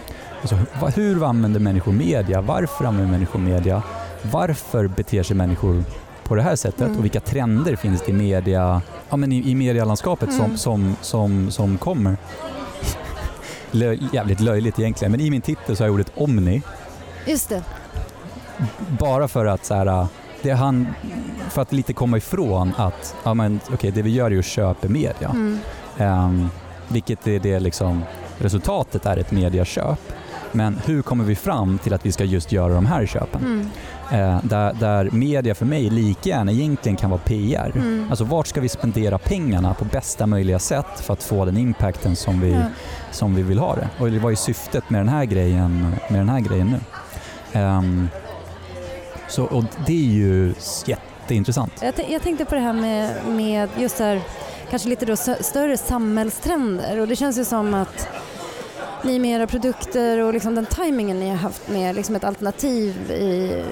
Alltså, 0.42 0.56
hur 1.00 1.28
använder 1.28 1.61
människor 1.61 1.92
media? 1.92 2.40
Varför 2.40 2.84
använder 2.84 3.12
människor 3.12 3.38
media? 3.40 3.82
Varför 4.32 4.87
beter 4.87 5.22
sig 5.22 5.37
människor 5.37 5.84
på 6.25 6.34
det 6.34 6.42
här 6.42 6.56
sättet? 6.56 6.80
Mm. 6.87 6.99
Och 6.99 7.04
vilka 7.04 7.20
trender 7.20 7.76
finns 7.76 8.02
det 8.02 8.11
i, 8.11 8.14
media, 8.14 8.82
ja, 9.11 9.16
men 9.16 9.32
i, 9.32 9.50
i 9.50 9.54
medielandskapet 9.54 10.28
Mm. 10.28 10.38
som, 10.38 10.56
som, 10.58 10.96
som, 11.00 11.50
som 11.50 11.78
kommer? 11.78 12.16
Lö, 13.70 13.96
jävligt 14.12 14.40
löjligt 14.40 14.78
egentligen, 14.78 15.12
men 15.12 15.20
i 15.20 15.30
min 15.30 15.40
titel 15.40 15.76
så 15.76 15.82
har 15.82 15.88
jag 15.88 15.94
ordet 15.94 16.12
omni. 16.14 16.62
Just 17.26 17.49
det. 17.49 17.62
Bara 18.99 19.28
för 19.28 19.46
att, 19.46 19.64
så 19.64 19.75
här, 19.75 20.06
det 20.42 20.50
är 20.50 20.54
han, 20.54 20.88
för 21.50 21.62
att 21.62 21.72
lite 21.72 21.92
komma 21.92 22.16
ifrån 22.16 22.72
att 22.76 23.14
ja, 23.25 23.34
men, 23.34 23.61
okay, 23.72 23.90
det 23.90 24.02
vi 24.02 24.11
gör 24.11 24.30
är 24.30 24.38
att 24.38 24.44
köpa 24.44 24.88
media. 24.88 25.28
Mm. 25.28 25.58
Ehm, 25.99 26.49
vilket 26.88 27.26
är 27.26 27.40
det 27.40 27.61
liksom, 27.61 28.02
resultatet 28.38 29.06
är 29.06 29.16
ett 29.16 29.30
mediaköp. 29.30 29.99
Men 30.52 30.78
hur 30.87 31.02
kommer 31.02 31.25
vi 31.25 31.35
fram 31.35 31.78
till 31.78 31.94
att 31.94 32.06
vi 32.06 32.12
ska 32.12 32.25
just 32.25 32.52
göra 32.52 32.75
de 32.75 32.87
här 32.87 33.06
köpen? 33.06 33.40
Mm. 33.44 33.68
Eh, 34.37 34.44
där, 34.44 34.73
där 34.73 35.11
media 35.12 35.54
för 35.54 35.66
mig 35.66 35.90
lika 35.90 36.28
gärna 36.28 36.52
egentligen 36.52 36.97
kan 36.97 37.11
vara 37.11 37.21
PR. 37.25 37.73
Mm. 37.75 38.06
Alltså 38.11 38.25
vart 38.25 38.47
ska 38.47 38.61
vi 38.61 38.68
spendera 38.68 39.18
pengarna 39.18 39.75
på 39.75 39.85
bästa 39.85 40.26
möjliga 40.26 40.59
sätt 40.59 41.00
för 41.00 41.12
att 41.12 41.23
få 41.23 41.44
den 41.44 41.56
impacten 41.56 42.16
som 42.16 42.40
vi, 42.40 42.50
Ja. 42.52 42.61
som 43.11 43.35
vi 43.35 43.42
vill 43.42 43.59
ha 43.59 43.75
det? 43.75 43.88
Och 43.99 44.09
var 44.23 44.30
ju 44.30 44.37
syftet 44.37 44.90
med 44.90 45.00
den 45.00 45.09
här 45.09 45.25
grejen, 45.25 45.94
med 46.09 46.21
den 46.21 46.28
här 46.28 46.40
grejen 46.40 46.66
nu. 46.66 46.80
Ehm, 47.61 48.09
så, 49.28 49.44
och 49.44 49.64
det 49.87 49.92
är 49.92 50.12
ju 50.12 50.54
jätteintressant. 50.87 51.73
Jag, 51.82 51.94
jag 52.11 52.23
tänkte 52.23 52.44
på 52.44 52.54
det 52.54 52.61
här 52.61 52.73
med, 52.73 53.11
med 53.26 53.68
just 53.78 53.99
här, 53.99 54.21
kanske 54.71 54.88
lite 54.88 55.06
då 55.06 55.12
stö- 55.12 55.42
större 55.42 55.76
samhällstrender 55.76 57.00
och 57.00 57.09
det 57.09 57.16
känns 57.16 57.38
ju 57.38 57.44
som 57.44 57.75
att 57.75 58.09
ni 59.04 59.18
med 59.18 59.37
era 59.40 59.47
produkter 59.47 60.18
och 60.18 60.32
liksom 60.32 60.54
den 60.54 60.66
tajmingen 60.66 61.21
ni 61.21 61.28
har 61.28 61.37
haft 61.37 61.68
med 61.68 61.94
liksom 61.97 62.16
ett 62.16 62.25
alternativ 62.25 63.11
i, 63.11 63.62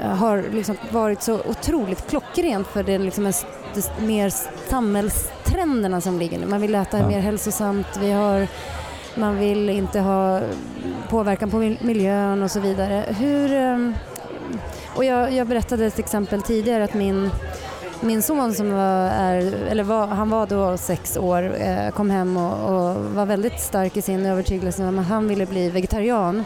eh, 0.00 0.06
har 0.08 0.44
liksom 0.52 0.76
varit 0.90 1.22
så 1.22 1.40
otroligt 1.40 2.06
klockrent 2.08 2.66
för 2.66 2.82
det 2.82 2.98
liksom 2.98 3.26
s- 3.26 3.46
det 3.74 3.90
mer 4.06 4.32
samhällstrenderna 4.70 6.00
som 6.00 6.18
ligger 6.18 6.38
nu. 6.38 6.46
Man 6.46 6.60
vill 6.60 6.74
äta 6.74 6.98
Ja. 6.98 7.08
mer 7.08 7.20
hälsosamt, 7.20 7.86
vi 8.00 8.10
har, 8.12 8.46
man 9.14 9.38
vill 9.38 9.68
inte 9.68 10.00
ha 10.00 10.40
påverkan 11.10 11.50
på 11.50 11.56
mil- 11.58 11.78
miljön 11.80 12.42
och 12.42 12.50
så 12.50 12.60
vidare. 12.60 13.04
Hur, 13.08 13.52
ehm, 13.52 13.94
och 14.96 15.04
jag, 15.04 15.32
jag 15.32 15.46
berättade 15.46 15.86
ett 15.86 15.98
exempel 15.98 16.42
tidigare 16.42 16.84
att 16.84 16.94
min, 16.94 17.30
min 18.04 18.22
son 18.22 18.54
som 18.54 18.72
var, 18.72 19.08
är, 19.10 19.52
eller 19.70 19.82
var, 19.82 20.06
han 20.06 20.30
var 20.30 20.46
då 20.46 20.76
sex 20.76 21.16
år, 21.16 21.54
eh, 21.60 21.90
kom 21.90 22.10
hem 22.10 22.36
och, 22.36 22.68
och 22.74 22.94
var 23.04 23.26
väldigt 23.26 23.60
stark 23.60 23.96
i 23.96 24.02
sin 24.02 24.26
övertygelse 24.26 24.84
om 24.84 24.98
att 24.98 25.06
han 25.06 25.28
ville 25.28 25.46
bli 25.46 25.70
vegetarian. 25.70 26.44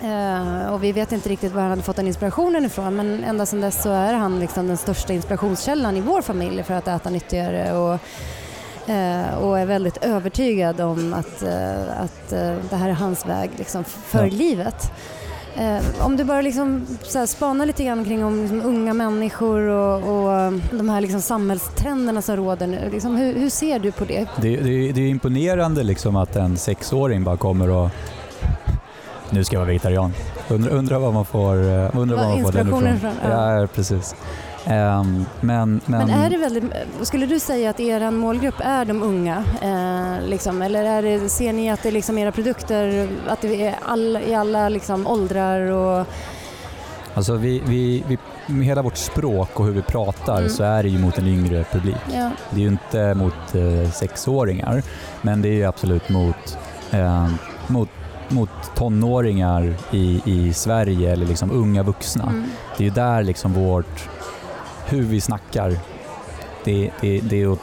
Eh, 0.00 0.72
och 0.72 0.84
vi 0.84 0.92
vet 0.92 1.12
inte 1.12 1.28
riktigt 1.28 1.52
var 1.52 1.60
han 1.60 1.70
hade 1.70 1.82
fått 1.82 1.96
den 1.96 2.06
inspirationen 2.06 2.64
ifrån 2.64 2.96
men 2.96 3.24
ända 3.24 3.46
sedan 3.46 3.60
dess 3.60 3.82
så 3.82 3.90
är 3.90 4.12
han 4.14 4.40
liksom 4.40 4.66
den 4.66 4.76
största 4.76 5.12
inspirationskällan 5.12 5.96
i 5.96 6.00
vår 6.00 6.22
familj 6.22 6.62
för 6.62 6.74
att 6.74 6.88
äta 6.88 7.10
nyttigare 7.10 7.72
och, 7.72 7.92
eh, 8.90 9.34
och 9.34 9.58
är 9.58 9.66
väldigt 9.66 9.96
övertygad 10.04 10.80
om 10.80 11.14
att, 11.14 11.42
eh, 11.42 12.02
att 12.02 12.32
eh, 12.32 12.54
det 12.70 12.76
här 12.76 12.88
är 12.88 12.92
hans 12.92 13.26
väg 13.26 13.50
liksom, 13.56 13.84
för 13.84 14.24
Ja. 14.24 14.30
livet. 14.32 14.92
Eh, 15.60 16.06
om 16.06 16.16
du 16.16 16.24
bara 16.24 16.40
liksom, 16.40 16.86
spanar 17.26 17.66
lite 17.66 17.84
grann 17.84 18.04
kring 18.04 18.24
om 18.24 18.40
liksom, 18.40 18.62
unga 18.62 18.94
människor 18.94 19.60
och, 19.60 19.94
och 19.96 20.52
de 20.72 20.88
här 20.88 21.00
liksom, 21.00 21.20
samhällstrenderna 21.20 22.22
som 22.22 22.36
råder 22.36 22.66
nu. 22.66 22.90
Liksom, 22.92 23.16
hur, 23.16 23.34
hur 23.34 23.50
ser 23.50 23.78
du 23.78 23.92
på 23.92 24.04
det? 24.04 24.28
Det, 24.40 24.56
det, 24.56 24.92
det 24.92 25.00
är 25.00 25.08
imponerande 25.08 25.82
liksom 25.82 26.16
att 26.16 26.36
en 26.36 26.56
sexåring 26.56 27.24
bara 27.24 27.36
kommer 27.36 27.70
och 27.70 27.90
nu 29.30 29.44
ska 29.44 29.56
jag 29.56 29.60
vara 29.60 29.68
vegetarian. 29.68 30.12
Undrar, 30.48 30.72
undrar 30.72 30.98
vad 30.98 31.14
man 31.14 31.24
får, 31.24 31.54
eh, 31.54 31.90
undrar 31.96 32.16
Vad 32.16 32.28
man 32.28 32.42
får 32.42 32.52
den 32.52 32.66
ifrån. 32.66 32.86
ifrån, 32.86 33.12
ja. 33.24 33.60
Ja, 33.60 33.66
precis. 33.66 34.14
Ehm, 34.66 35.24
men, 35.40 35.80
men, 35.86 36.06
Men 36.06 36.10
är 36.10 36.30
det 36.30 36.36
väldigt, 36.36 36.64
skulle 37.02 37.26
du 37.26 37.40
säga 37.40 37.70
att 37.70 37.80
er 37.80 38.10
målgrupp 38.10 38.54
är 38.58 38.84
de 38.84 39.02
unga? 39.02 39.44
Eh, 39.62 40.28
liksom, 40.28 40.62
eller 40.62 40.84
är 40.84 41.02
det, 41.02 41.28
ser 41.28 41.52
ni 41.52 41.70
att 41.70 41.82
det 41.82 41.88
är 41.88 41.92
liksom 41.92 42.18
era 42.18 42.32
produkter, 42.32 43.08
att 43.28 43.40
det 43.40 43.66
är 43.66 43.74
all, 43.86 44.18
i 44.26 44.34
alla 44.34 44.68
liksom 44.68 45.06
åldrar 45.06 45.60
och... 45.70 46.06
Alltså 47.14 47.34
vi, 47.34 47.62
vi, 47.66 48.04
vi, 48.08 48.18
med 48.46 48.66
hela 48.66 48.82
vårt 48.82 48.96
språk 48.96 49.60
och 49.60 49.66
hur 49.66 49.72
vi 49.72 49.82
pratar 49.82 50.38
Mm. 50.38 50.50
så 50.50 50.62
är 50.62 50.82
det 50.82 50.88
ju 50.88 50.98
mot 50.98 51.18
en 51.18 51.26
yngre 51.26 51.64
publik. 51.72 51.96
Ja, 52.14 52.30
Det 52.50 52.56
är 52.56 52.60
ju 52.62 52.68
inte 52.68 53.14
mot 53.14 53.54
eh, 53.54 53.90
sexåringar, 53.92 54.82
men 55.22 55.42
det 55.42 55.48
är 55.48 55.52
ju 55.52 55.64
absolut 55.64 56.08
mot, 56.08 56.58
eh, 56.90 57.28
mot, 57.66 57.88
mot 58.28 58.50
tonåringar 58.74 59.74
i, 59.90 60.22
i 60.24 60.52
Sverige 60.52 61.12
eller 61.12 61.26
liksom 61.26 61.50
unga 61.50 61.82
vuxna. 61.82 62.24
mm, 62.24 62.44
Det 62.76 62.84
är 62.84 62.88
ju 62.88 62.94
där 62.94 63.22
liksom 63.22 63.52
vårt, 63.52 64.08
hur 64.90 65.02
vi 65.02 65.20
snackar, 65.20 65.76
det, 66.64 66.90
det, 67.00 67.20
det 67.20 67.42
är 67.42 67.46
åt 67.48 67.60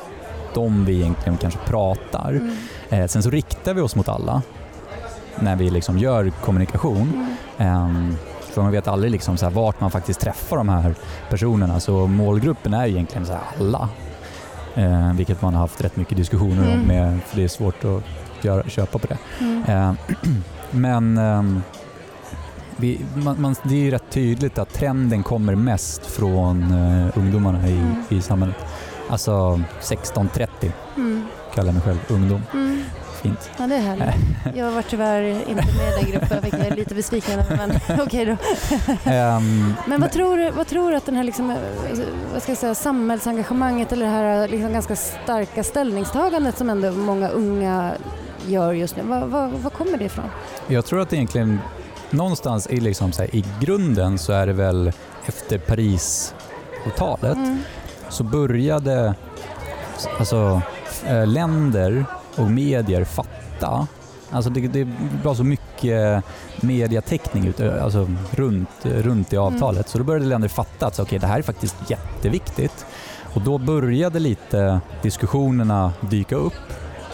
dem 0.54 0.86
vi 0.86 0.94
egentligen 1.02 1.38
kanske 1.38 1.60
pratar. 1.66 2.30
mm, 2.30 2.56
Eh, 2.90 3.08
sen 3.08 3.24
så 3.24 3.30
riktar 3.30 3.74
vi 3.74 3.82
oss 3.82 3.96
mot 3.96 4.10
alla 4.10 4.42
när 5.40 5.56
vi 5.56 5.70
liksom 5.70 5.98
gör 5.98 6.30
kommunikation. 6.30 7.12
mm, 7.14 7.36
Ehm, 7.58 8.16
för 8.42 8.62
man 8.62 8.72
vet 8.72 8.88
aldrig 8.88 9.12
liksom 9.12 9.38
så 9.38 9.46
här 9.46 9.52
vart 9.54 9.82
man 9.82 9.92
faktiskt 9.92 10.20
träffar 10.20 10.58
de 10.58 10.70
här 10.70 10.96
personerna. 11.30 11.80
Så 11.80 12.08
målgruppen 12.08 12.74
är 12.74 12.88
egentligen 12.88 13.26
så 13.26 13.32
här 13.34 13.42
alla. 13.60 13.90
Eh, 14.76 15.14
vilket 15.14 15.42
man 15.42 15.54
har 15.54 15.62
haft 15.62 15.84
rätt 15.84 15.96
mycket 15.96 16.18
diskussioner 16.18 16.62
om, 16.62 16.74
Mm. 16.74 16.88
med, 16.88 17.20
för 17.28 17.38
det 17.38 17.44
är 17.44 17.48
svårt 17.48 17.84
att 17.86 18.04
göra, 18.46 18.64
köpa 18.64 19.00
på 19.00 19.08
det. 19.08 19.18
mm. 19.40 19.64
Eh, 19.68 19.94
men 20.72 21.18
ehm, 21.18 21.62
vi, 22.78 23.02
man, 23.16 23.42
man, 23.42 23.56
det 23.64 23.76
är 23.76 23.80
ju 23.80 23.92
rätt 23.92 24.10
tydligt 24.10 24.58
att 24.58 24.74
trenden 24.74 25.24
kommer 25.24 25.56
mest 25.56 26.06
från 26.06 26.62
eh, 26.72 27.18
ungdomarna 27.18 27.68
i, 27.68 27.72
Mm. 27.78 27.96
i 28.10 28.22
samhället. 28.22 28.56
Alltså 29.10 29.62
16-30 29.82 30.48
Mm, 30.98 31.26
kallar 31.56 31.68
jag 31.68 31.74
mig 31.74 31.84
själv, 31.84 31.98
ungdom. 32.08 32.42
mm. 32.54 32.84
Fint. 33.22 33.50
Ja, 33.60 33.68
det 33.68 33.76
är 33.76 33.80
härligt. 33.80 34.16
Jag 34.56 34.72
var 34.72 34.82
tyvärr 34.82 35.22
inte 35.24 35.54
med 35.54 35.64
i 36.00 36.02
den 36.02 36.12
gruppen, 36.12 36.38
vilket 36.42 36.60
jag 36.60 36.68
är 36.72 36.76
lite 36.76 36.96
besviken 36.96 37.40
över, 37.40 37.58
men 37.88 38.00
okej 38.02 38.26
då. 38.26 38.38
Ehm, 39.12 39.74
Men 39.88 40.02
vad 40.02 40.12
tror, 40.12 40.38
du- 40.38 40.52
vad 40.52 40.68
tror 40.68 40.92
du 40.92 40.98
att 40.98 41.06
den 41.06 41.16
här 41.16 41.24
liksom, 41.24 41.50
eh, 41.52 41.58
vad 42.34 42.42
ska 42.42 42.52
jag 42.52 42.60
säga, 42.60 42.76
samhällsengagemanget 42.76 43.92
eller 43.92 44.06
det 44.06 44.12
här 44.12 44.48
liksom 44.48 44.74
ganska 44.74 44.96
starka 44.96 45.64
ställningstagandet 45.64 46.58
som 46.58 46.70
ändå 46.70 46.92
många 46.92 47.30
unga 47.30 47.92
gör 48.48 48.74
just 48.74 48.96
nu, 48.96 49.04
vad, 49.06 49.22
vad, 49.30 49.50
vad 49.52 49.74
kommer 49.74 49.98
det 49.98 50.06
ifrån? 50.06 50.26
Jag 50.68 50.86
tror 50.86 51.02
att 51.02 51.10
det 51.10 51.16
egentligen 51.16 51.60
någonstans 52.10 52.68
i, 52.68 52.80
liksom 52.80 53.12
så 53.12 53.22
här, 53.22 53.36
i 53.36 53.46
grunden 53.60 54.18
så 54.18 54.34
är 54.34 54.48
det 54.48 54.54
väl 54.54 54.92
efter 55.26 55.58
Parisavtalet 55.58 57.38
Mm, 57.38 57.60
så 58.10 58.24
började 58.24 59.16
alltså, 60.20 60.62
eh, 61.06 61.28
länder 61.28 62.06
och 62.36 62.52
medier 62.52 63.04
fatta 63.04 63.88
Alltså 64.32 64.50
det, 64.50 64.68
det 64.68 64.88
var 65.24 65.36
så 65.36 65.44
mycket 65.44 66.24
ut, 67.48 67.60
eh, 67.60 67.84
alltså 67.84 68.08
runt, 68.32 68.70
runt 68.84 69.34
i 69.34 69.38
avtalet 69.38 69.90
så 69.90 69.98
då 69.98 70.04
började 70.04 70.26
länder 70.26 70.48
fatta 70.48 70.88
att 70.88 71.00
okay, 71.00 71.20
det 71.20 71.28
här 71.28 71.38
är 71.38 71.42
faktiskt 71.42 71.76
jätteviktigt. 71.88 72.86
Och 73.34 73.42
då 73.42 73.58
började 73.58 74.20
lite 74.20 74.80
diskussionerna 75.02 75.94
dyka 76.02 76.36
upp. 76.36 76.54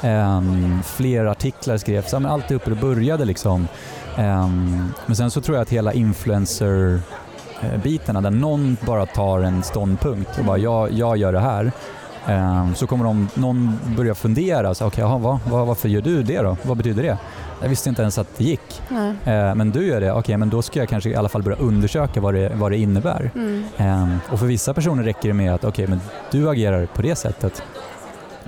Um, 0.04 0.84
fler 0.84 1.26
artiklar 1.26 1.78
skrevs, 1.78 2.14
men 2.14 2.26
alltihop 2.26 2.66
det 2.66 2.76
började 2.76 3.26
liksom. 3.26 3.68
Ehm, 4.18 4.94
men 5.06 5.16
sen 5.16 5.32
så 5.32 5.42
tror 5.42 5.58
jag 5.58 5.62
att 5.62 5.70
hela 5.70 5.94
influencer 5.94 7.00
eh, 7.62 7.82
bitarna 7.84 8.22
där 8.22 8.32
någon 8.32 8.78
bara 8.86 9.06
tar 9.06 9.40
en 9.40 9.64
ståndpunkt 9.64 10.40
och 10.40 10.46
bara 10.46 10.58
jag, 10.58 10.92
jag 10.92 11.18
gör 11.18 11.34
det 11.34 11.40
här. 11.40 11.72
Ehm, 12.28 12.76
så 12.76 12.88
kommer 12.88 13.06
de, 13.06 13.30
någon 13.34 13.80
börja 13.98 14.16
fundera, 14.16 14.76
så, 14.76 14.86
okay, 14.86 15.04
jaha, 15.04 15.18
vad, 15.18 15.40
vad, 15.50 15.68
varför 15.68 15.90
gör 15.90 16.02
du 16.02 16.24
det 16.24 16.42
då? 16.42 16.58
Vad 16.64 16.78
betyder 16.78 17.04
det? 17.04 17.18
Jag 17.62 17.70
visste 17.70 17.90
inte 17.90 18.02
ens 18.02 18.18
att 18.18 18.38
det 18.38 18.44
gick. 18.44 18.82
Eh, 19.26 19.56
men 19.56 19.72
du 19.72 19.88
gör 19.88 20.02
det, 20.02 20.12
okej 20.12 20.38
men 20.38 20.50
då 20.50 20.62
ska 20.62 20.80
jag 20.80 20.90
kanske 20.90 21.10
i 21.10 21.16
alla 21.16 21.30
fall 21.30 21.44
börja 21.44 21.58
undersöka 21.58 22.22
vad 22.22 22.34
det, 22.34 22.52
vad 22.56 22.72
det 22.72 22.78
innebär. 22.78 23.32
Mm, 23.36 23.64
Ehm, 23.78 24.20
och 24.32 24.40
för 24.40 24.46
vissa 24.46 24.74
personer 24.74 25.04
räcker 25.04 25.28
det 25.28 25.34
med 25.34 25.54
att 25.54 25.64
okej 25.64 25.88
men 25.88 26.02
du 26.32 26.50
agerar 26.50 26.86
på 26.86 27.02
det 27.02 27.16
sättet. 27.16 27.64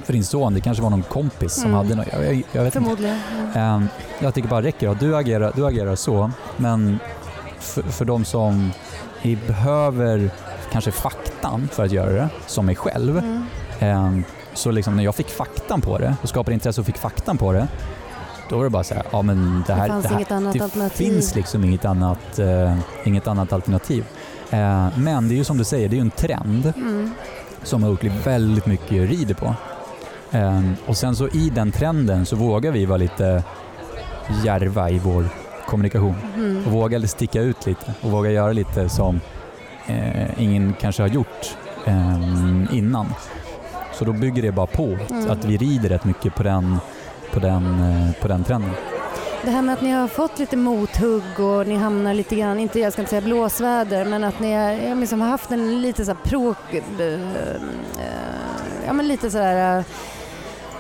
För 0.06 0.14
din 0.14 0.24
son, 0.24 0.54
det 0.54 0.62
kanske 0.62 0.84
var 0.84 0.90
någon 0.90 1.04
kompis 1.04 1.54
som 1.54 1.64
Mm. 1.66 1.76
hade 1.76 1.96
något, 1.96 2.08
jag, 2.12 2.26
jag, 2.26 2.44
jag 2.52 2.64
vet 2.64 2.76
inte. 2.76 2.86
förmodligen. 2.86 3.20
Mm. 3.34 3.52
Ehm, 3.56 3.88
jag 4.20 4.34
tycker 4.34 4.50
bara 4.50 4.62
räcker 4.62 4.90
att 4.90 5.00
du 5.00 5.16
agerar, 5.18 5.52
du 5.56 5.66
agerar 5.68 5.96
så, 5.96 6.32
men 6.58 7.00
för, 7.60 7.82
för 7.82 8.06
de 8.06 8.26
som 8.26 8.72
behöver 9.48 10.30
kanske 10.72 10.92
faktan 10.92 11.70
för 11.72 11.86
att 11.86 11.92
göra 11.92 12.12
det, 12.12 12.30
som 12.48 12.66
mig 12.66 12.76
själv, 12.76 13.18
Mm. 13.18 13.46
ehm, 13.80 14.24
så 14.54 14.72
liksom 14.72 14.96
när 14.96 15.04
jag 15.04 15.16
fick 15.16 15.30
faktan 15.30 15.82
på 15.82 15.98
det 15.98 16.16
och 16.22 16.30
skapade 16.30 16.54
intresse 16.54 16.82
och 16.82 16.88
fick 16.88 16.98
faktan 16.98 17.38
på 17.38 17.52
det, 17.52 17.68
då 18.50 18.58
var 18.58 18.64
det 18.64 18.70
bara 18.70 18.84
så 18.84 18.94
här, 18.94 19.04
ja 19.12 19.22
men 19.22 19.64
det 19.68 19.74
här, 19.74 19.88
det 19.88 20.02
det 20.02 20.08
här 20.08 20.54
det 20.54 20.62
alternativ. 20.64 21.06
finns 21.06 21.36
liksom 21.36 21.64
inget 21.64 21.86
annat, 21.86 22.40
eh, 22.40 22.76
inget 23.04 23.28
annat 23.28 23.54
alternativ. 23.54 24.06
Eh, 24.50 24.88
men 24.98 25.28
det 25.28 25.34
är 25.34 25.38
ju 25.38 25.44
som 25.44 25.58
du 25.58 25.64
säger, 25.64 25.90
det 25.90 25.94
är 25.96 25.98
ju 25.98 26.02
en 26.02 26.12
trend 26.12 26.74
Mm. 26.76 27.12
som 27.64 27.84
Oakley 27.84 28.12
väldigt 28.24 28.66
mycket 28.66 28.92
rider 29.10 29.34
på. 29.36 29.56
Eh, 30.36 30.62
och 30.86 30.98
sen 30.98 31.16
så 31.16 31.28
i 31.28 31.50
den 31.56 31.72
trenden 31.72 32.26
så 32.26 32.36
vågar 32.36 32.72
vi 32.72 32.86
vara 32.86 32.98
lite 32.98 33.44
järva 34.46 34.90
i 34.90 35.00
vår 35.00 35.26
kommunikation 35.68 36.16
och 36.34 36.38
Mm. 36.40 36.64
våga 36.72 37.08
sticka 37.08 37.42
ut 37.42 37.66
lite 37.66 37.94
och 38.02 38.12
våga 38.12 38.32
göra 38.32 38.52
lite 38.52 38.90
som 38.90 39.20
eh, 39.88 40.42
ingen 40.44 40.74
kanske 40.80 41.04
har 41.04 41.08
gjort 41.10 41.58
eh, 41.86 42.76
innan. 42.78 43.06
Så 43.94 44.06
då 44.06 44.14
bygger 44.14 44.42
det 44.42 44.52
bara 44.52 44.68
på 44.68 44.98
Mm. 45.12 45.32
att 45.32 45.46
vi 45.46 45.58
rider 45.58 45.90
rätt 45.90 46.06
mycket 46.06 46.36
på 46.36 46.44
den, 46.44 46.78
på 47.34 47.40
den, 47.40 47.80
eh, 47.84 48.12
på 48.22 48.28
den 48.28 48.44
trenden. 48.44 48.72
Det 49.44 49.52
här 49.52 49.62
med 49.62 49.74
att 49.74 49.82
ni 49.82 49.92
har 49.92 50.08
fått 50.08 50.40
lite 50.40 50.58
mothugg 50.58 51.40
och 51.40 51.68
ni 51.68 51.76
hamnar 51.76 52.14
lite 52.14 52.36
grann, 52.36 52.60
inte 52.60 52.80
jag 52.80 52.94
ska 52.94 53.02
inte 53.02 53.10
säga 53.10 53.22
blåsväder, 53.22 54.06
men 54.06 54.24
att 54.24 54.40
ni 54.40 54.52
är, 54.52 54.88
jag 54.90 54.98
liksom 54.98 55.22
har 55.22 55.28
haft 55.30 55.52
en 55.52 55.82
lite 55.82 56.06
så 56.06 56.12
här 56.12 56.18
pro... 56.24 56.56
eh, 56.72 57.08
eh, 57.08 57.62
ja 58.86 58.94
men 58.94 59.08
lite 59.08 59.32
sådär, 59.32 59.84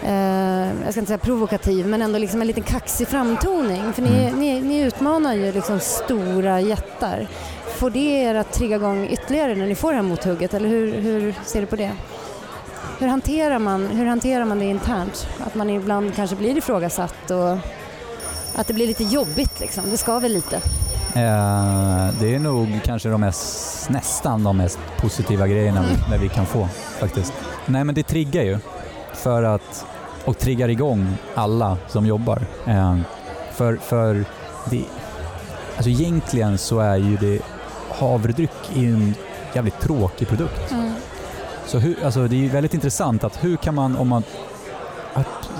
eh, 0.05 0.83
jag 0.85 0.91
ska 0.91 0.99
inte 0.99 1.05
säga 1.07 1.17
provokativ, 1.17 1.87
men 1.87 2.01
ändå 2.01 2.19
liksom 2.19 2.41
en 2.41 2.47
liten 2.47 2.63
kaxig 2.63 3.07
framtoning. 3.07 3.93
För 3.93 4.01
ni, 4.01 4.09
Mm. 4.27 4.39
ni, 4.39 4.61
ni 4.61 4.79
utmanar 4.81 5.33
ju 5.33 5.51
liksom 5.51 5.79
stora 5.79 6.61
jättar. 6.61 7.27
Får 7.77 7.89
det 7.89 8.23
er 8.23 8.35
att 8.35 8.53
trigga 8.53 8.75
igång 8.75 9.07
ytterligare 9.11 9.55
när 9.55 9.65
ni 9.67 9.75
får 9.75 9.89
det 9.91 9.95
här 9.95 10.03
mothugget, 10.03 10.53
eller 10.53 10.69
hur, 10.69 11.01
hur 11.01 11.35
ser 11.45 11.61
du 11.61 11.67
på 11.67 11.75
det? 11.75 11.91
Hur 12.99 13.07
hanterar, 13.07 13.59
man, 13.59 13.87
hur 13.87 14.05
hanterar 14.05 14.45
man 14.45 14.59
det 14.59 14.65
internt? 14.65 15.27
Att 15.45 15.55
man 15.55 15.69
ibland 15.69 16.15
kanske 16.15 16.35
blir 16.35 16.57
ifrågasatt 16.57 17.31
och 17.31 17.57
att 18.55 18.67
det 18.67 18.73
blir 18.73 18.87
lite 18.87 19.03
jobbigt 19.03 19.59
liksom. 19.59 19.83
Det 19.91 19.97
ska 19.97 20.19
väl 20.19 20.33
lite. 20.33 20.55
Eh, 21.15 22.07
det 22.19 22.35
är 22.35 22.39
nog 22.39 22.79
kanske 22.83 23.09
de 23.09 23.21
mest, 23.21 23.89
nästan 23.89 24.43
de 24.43 24.57
mest 24.57 24.79
positiva 24.97 25.47
grejerna 25.47 25.81
vi, 25.89 26.11
när 26.11 26.17
vi 26.17 26.29
kan 26.29 26.45
få 26.45 26.67
faktiskt. 26.99 27.33
Nej 27.65 27.83
men 27.83 27.95
det 27.95 28.03
triggar 28.03 28.43
ju 28.43 28.57
för 29.13 29.43
att, 29.43 29.85
och 30.25 30.38
triggar 30.38 30.69
igång 30.69 31.17
alla 31.35 31.77
som 31.88 32.05
jobbar. 32.05 32.41
Eh, 32.65 32.97
för, 33.51 33.75
för 33.75 34.25
det, 34.69 34.83
alltså 35.75 35.89
egentligen 35.89 36.57
så 36.57 36.79
är 36.79 36.97
ju 36.97 37.17
det, 37.17 37.39
havredryck 37.99 38.75
är 38.75 38.88
en 38.88 39.13
jävligt 39.53 39.79
tråkig 39.79 40.27
produkt. 40.27 40.75
Så 41.65 41.79
hur, 41.79 42.05
alltså 42.05 42.27
det 42.27 42.35
är 42.35 42.39
ju 42.39 42.49
väldigt 42.49 42.73
intressant 42.73 43.23
att 43.23 43.43
hur 43.43 43.57
kan 43.57 43.75
man, 43.75 43.95
om 43.95 44.07
man 44.07 44.23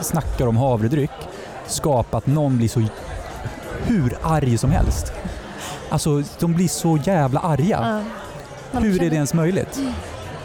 snackar 0.02 0.48
om 0.48 0.58
havredryck, 0.58 1.12
skapa 1.68 2.18
att 2.18 2.28
någon 2.28 2.58
blir 2.58 2.68
så 2.68 2.84
hur 3.84 4.18
arg 4.22 4.58
som 4.58 4.72
helst. 4.72 5.14
Alltså 5.90 6.24
de 6.40 6.54
blir 6.54 6.68
så 6.68 6.98
jävla 7.04 7.40
arga. 7.40 8.04
Man 8.72 8.84
Hur 8.84 9.04
är 9.04 9.10
det 9.10 9.16
ens 9.16 9.34
möjligt? 9.34 9.80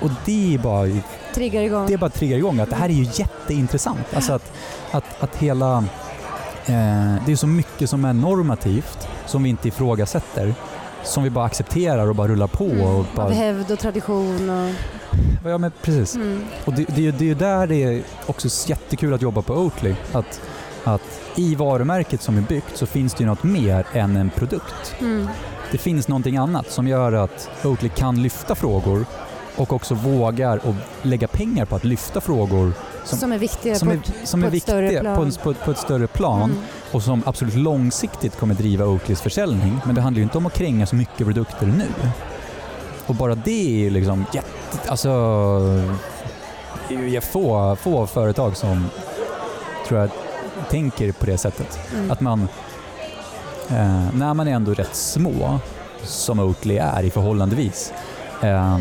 Och 0.01 0.11
det 0.25 0.55
är 0.55 0.59
bara, 0.59 0.87
Triggar 1.35 1.63
igång. 1.63 1.87
det 1.87 1.93
är 1.93 1.99
bara 1.99 2.11
triggar 2.11 2.37
igång 2.39 2.61
att 2.61 2.71
det 2.71 2.77
här 2.77 2.89
är 2.89 2.93
ju 2.93 3.07
jätteintressant. 3.15 4.07
Alltså 4.15 4.33
att, 4.33 4.53
att, 4.91 5.05
att 5.23 5.37
hela... 5.37 5.77
Eh, 6.67 7.15
det 7.27 7.33
är 7.33 7.37
så 7.37 7.47
mycket 7.47 7.91
som 7.91 8.05
är 8.05 8.13
normativt, 8.13 9.09
som 9.27 9.43
vi 9.43 9.49
inte 9.51 9.69
ifrågasätter, 9.69 10.55
som 11.05 11.23
vi 11.23 11.31
bara 11.31 11.45
accepterar 11.45 12.07
och 12.09 12.15
bara 12.15 12.29
rullar 12.29 12.47
på. 12.47 12.65
Mm. 12.65 12.87
Och 12.87 13.05
bara, 13.15 13.27
Av 13.27 13.33
hävd 13.33 13.71
och 13.71 13.79
tradition 13.79 14.51
och... 14.51 14.71
ja, 15.51 15.59
men 15.59 15.73
precis. 15.83 16.15
Mm. 16.15 16.45
Och 16.65 16.73
det, 16.75 16.85
det, 16.89 17.07
är- 17.07 17.13
det 17.13 17.25
är 17.25 17.29
ju 17.29 17.35
där 17.35 17.67
det 17.67 17.83
är 17.85 18.03
också 18.27 18.69
jättekul 18.71 19.15
att 19.15 19.23
jobba 19.23 19.43
på 19.43 19.55
Oatly. 19.55 19.95
Att, 20.13 20.41
att 20.85 21.21
i 21.37 21.55
varumärket 21.55 22.23
som 22.23 22.37
är 22.39 22.43
byggt 22.43 22.77
så 22.77 22.87
finns 22.87 23.15
det 23.15 23.21
ju 23.23 23.27
något 23.27 23.43
mer 23.43 23.87
än 23.93 24.17
en 24.17 24.31
produkt. 24.31 24.95
Mm. 25.01 25.29
Det 25.73 25.79
finns 25.79 26.09
någonting 26.09 26.37
annat 26.37 26.71
som 26.71 26.89
gör 26.89 27.13
att 27.13 27.51
Oatly 27.65 27.89
kan 27.89 28.23
lyfta 28.23 28.55
frågor 28.55 29.07
och 29.61 29.73
också 29.73 29.95
vågar 29.95 30.67
och 30.67 30.75
lägga 31.03 31.29
pengar 31.29 31.65
på 31.65 31.77
att 31.77 31.85
lyfta 31.85 32.21
frågor 32.21 32.73
Som, 33.05 33.19
Som- 33.19 33.33
är 33.33 33.39
viktiga 33.39 33.75
som 33.75 33.89
på, 33.89 33.95
är, 33.95 34.01
som 34.27 34.41
på 34.41 34.45
är 34.45 34.49
ett 34.49 34.55
viktiga 34.55 35.17
på, 35.17 35.23
en, 35.23 35.33
på, 35.33 35.51
ett- 35.51 35.65
på 35.65 35.71
ett 35.71 35.79
större 35.79 36.07
plan. 36.07 36.43
Mm. 36.51 36.63
och 36.93 37.03
som 37.03 37.23
absolut 37.27 37.55
långsiktigt 37.55 38.39
kommer 38.39 38.55
driva 38.55 38.85
Oakleys 38.87 39.21
försäljning. 39.21 39.81
Men 39.85 39.95
det 39.95 40.01
handlar 40.01 40.19
ju 40.19 40.23
inte 40.23 40.39
om 40.39 40.47
att 40.47 40.55
kränga 40.55 40.87
så 40.87 40.97
mycket 40.97 41.27
produkter 41.27 41.67
nu. 41.67 41.87
Och 43.07 43.15
bara 43.15 43.35
det 43.35 43.87
är 43.87 43.91
liksom 43.91 44.25
jätte... 44.33 44.49
Alltså... 44.89 45.09
Det 46.89 46.95
är 46.95 46.99
ju 47.09 47.21
få, 47.21 47.77
få 47.77 48.07
företag 48.07 48.57
som 48.57 48.87
tror 49.89 50.01
jag 50.01 50.11
tänker 50.71 51.13
på 51.13 51.27
det 51.27 51.39
sättet. 51.39 51.79
Mm. 51.95 52.11
Att 52.11 52.21
man, 52.21 52.49
eh, 53.71 54.05
när 54.15 54.35
man 54.35 54.49
är 54.49 54.53
ändå 54.53 54.75
rätt 54.75 54.95
små, 54.95 55.59
som 56.03 56.39
Oatly 56.41 56.77
är 56.77 57.03
i 57.03 57.11
förhållandevis, 57.11 57.93
eh, 58.43 58.79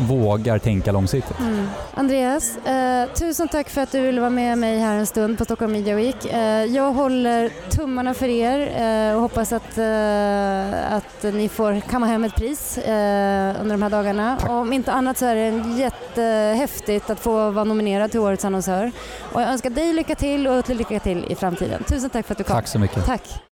vågar 0.00 0.58
tänka 0.58 0.92
långsiktigt. 0.92 1.40
Mm. 1.40 1.66
Andreas, 1.94 2.56
eh, 2.56 3.08
tusen 3.12 3.48
tack 3.48 3.68
för 3.68 3.80
att 3.80 3.92
du 3.92 4.00
ville 4.00 4.20
vara 4.20 4.30
med 4.30 4.58
mig 4.58 4.78
här 4.78 4.96
en 4.96 5.06
stund 5.06 5.38
på 5.38 5.44
Stockholm 5.44 5.72
Media 5.72 5.94
Week. 5.94 6.24
Eh, 6.32 6.64
jag 6.64 6.92
håller 6.92 7.50
tummarna 7.70 8.14
för 8.14 8.28
er 8.28 8.58
eh, 9.08 9.14
och 9.14 9.20
hoppas 9.20 9.52
att, 9.52 9.78
eh, 9.78 10.94
att 10.94 11.34
ni 11.34 11.48
får 11.48 11.80
kamma 11.80 12.06
hem 12.06 12.24
ett 12.24 12.34
pris 12.34 12.78
eh, 12.78 13.60
under 13.60 13.70
de 13.70 13.82
här 13.82 13.90
dagarna. 13.90 14.36
Tack. 14.40 14.50
Om 14.50 14.72
inte 14.72 14.92
annat 14.92 15.18
så 15.18 15.26
är 15.26 15.34
det 15.34 15.78
jättehäftigt 15.78 17.10
att 17.10 17.20
få 17.20 17.50
vara 17.50 17.64
nominerad 17.64 18.10
till 18.10 18.20
Årets 18.20 18.44
annonsör. 18.44 18.92
Och 19.32 19.42
jag 19.42 19.48
önskar 19.48 19.70
dig 19.70 19.92
lycka 19.92 20.14
till 20.14 20.46
och 20.46 20.68
lycka 20.68 21.00
till 21.00 21.24
i 21.28 21.34
framtiden. 21.34 21.84
Tusen 21.84 22.10
tack 22.10 22.26
för 22.26 22.34
att 22.34 22.38
du 22.38 22.44
kom. 22.44 22.56
Tack 22.56 22.68
så 22.68 22.78
mycket. 22.78 23.06
Tack. 23.06 23.47